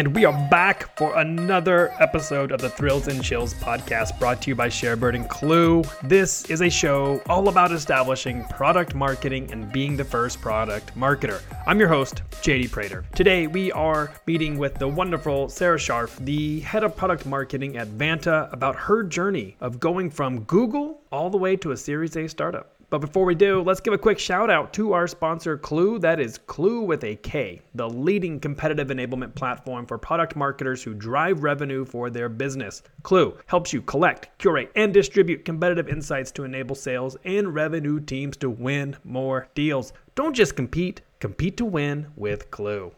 and 0.00 0.14
we 0.14 0.24
are 0.24 0.48
back 0.48 0.96
for 0.96 1.18
another 1.18 1.92
episode 1.98 2.52
of 2.52 2.60
the 2.62 2.70
Thrills 2.70 3.06
and 3.06 3.22
Chills 3.22 3.52
podcast 3.52 4.18
brought 4.18 4.40
to 4.40 4.48
you 4.48 4.54
by 4.54 4.66
Sharebird 4.66 5.14
and 5.14 5.28
Klue. 5.28 5.84
This 6.08 6.46
is 6.46 6.62
a 6.62 6.70
show 6.70 7.20
all 7.28 7.50
about 7.50 7.70
establishing 7.70 8.42
product 8.44 8.94
marketing 8.94 9.52
and 9.52 9.70
being 9.70 9.98
the 9.98 10.04
first 10.04 10.40
product 10.40 10.98
marketer. 10.98 11.42
I'm 11.66 11.78
your 11.78 11.90
host, 11.90 12.22
JD 12.40 12.70
Prater. 12.70 13.04
Today, 13.14 13.46
we 13.46 13.72
are 13.72 14.10
meeting 14.26 14.56
with 14.56 14.76
the 14.76 14.88
wonderful 14.88 15.50
Sarah 15.50 15.76
Scharf, 15.76 16.16
the 16.24 16.60
head 16.60 16.82
of 16.82 16.96
product 16.96 17.26
marketing 17.26 17.76
at 17.76 17.88
Vanta, 17.88 18.50
about 18.54 18.76
her 18.76 19.02
journey 19.02 19.54
of 19.60 19.80
going 19.80 20.08
from 20.08 20.44
Google 20.44 21.02
all 21.12 21.28
the 21.28 21.36
way 21.36 21.56
to 21.56 21.72
a 21.72 21.76
Series 21.76 22.16
A 22.16 22.26
startup. 22.26 22.79
But 22.90 23.00
before 23.00 23.24
we 23.24 23.36
do, 23.36 23.62
let's 23.62 23.80
give 23.80 23.94
a 23.94 23.98
quick 23.98 24.18
shout 24.18 24.50
out 24.50 24.72
to 24.72 24.92
our 24.94 25.06
sponsor, 25.06 25.56
Klue. 25.56 26.00
That 26.00 26.18
is 26.18 26.38
Klue 26.38 26.84
with 26.84 27.04
a 27.04 27.14
K, 27.14 27.62
the 27.76 27.88
leading 27.88 28.40
competitive 28.40 28.88
enablement 28.88 29.36
platform 29.36 29.86
for 29.86 29.96
product 29.96 30.34
marketers 30.34 30.82
who 30.82 30.92
drive 30.92 31.44
revenue 31.44 31.84
for 31.84 32.10
their 32.10 32.28
business. 32.28 32.82
Klue 33.02 33.38
helps 33.46 33.72
you 33.72 33.80
collect, 33.80 34.36
curate, 34.38 34.72
and 34.74 34.92
distribute 34.92 35.44
competitive 35.44 35.88
insights 35.88 36.32
to 36.32 36.42
enable 36.42 36.74
sales 36.74 37.16
and 37.24 37.54
revenue 37.54 38.00
teams 38.00 38.36
to 38.38 38.50
win 38.50 38.96
more 39.04 39.48
deals. 39.54 39.92
Don't 40.16 40.34
just 40.34 40.56
compete, 40.56 41.00
compete 41.20 41.56
to 41.58 41.64
win 41.64 42.08
with 42.16 42.50
Klue. 42.50 42.90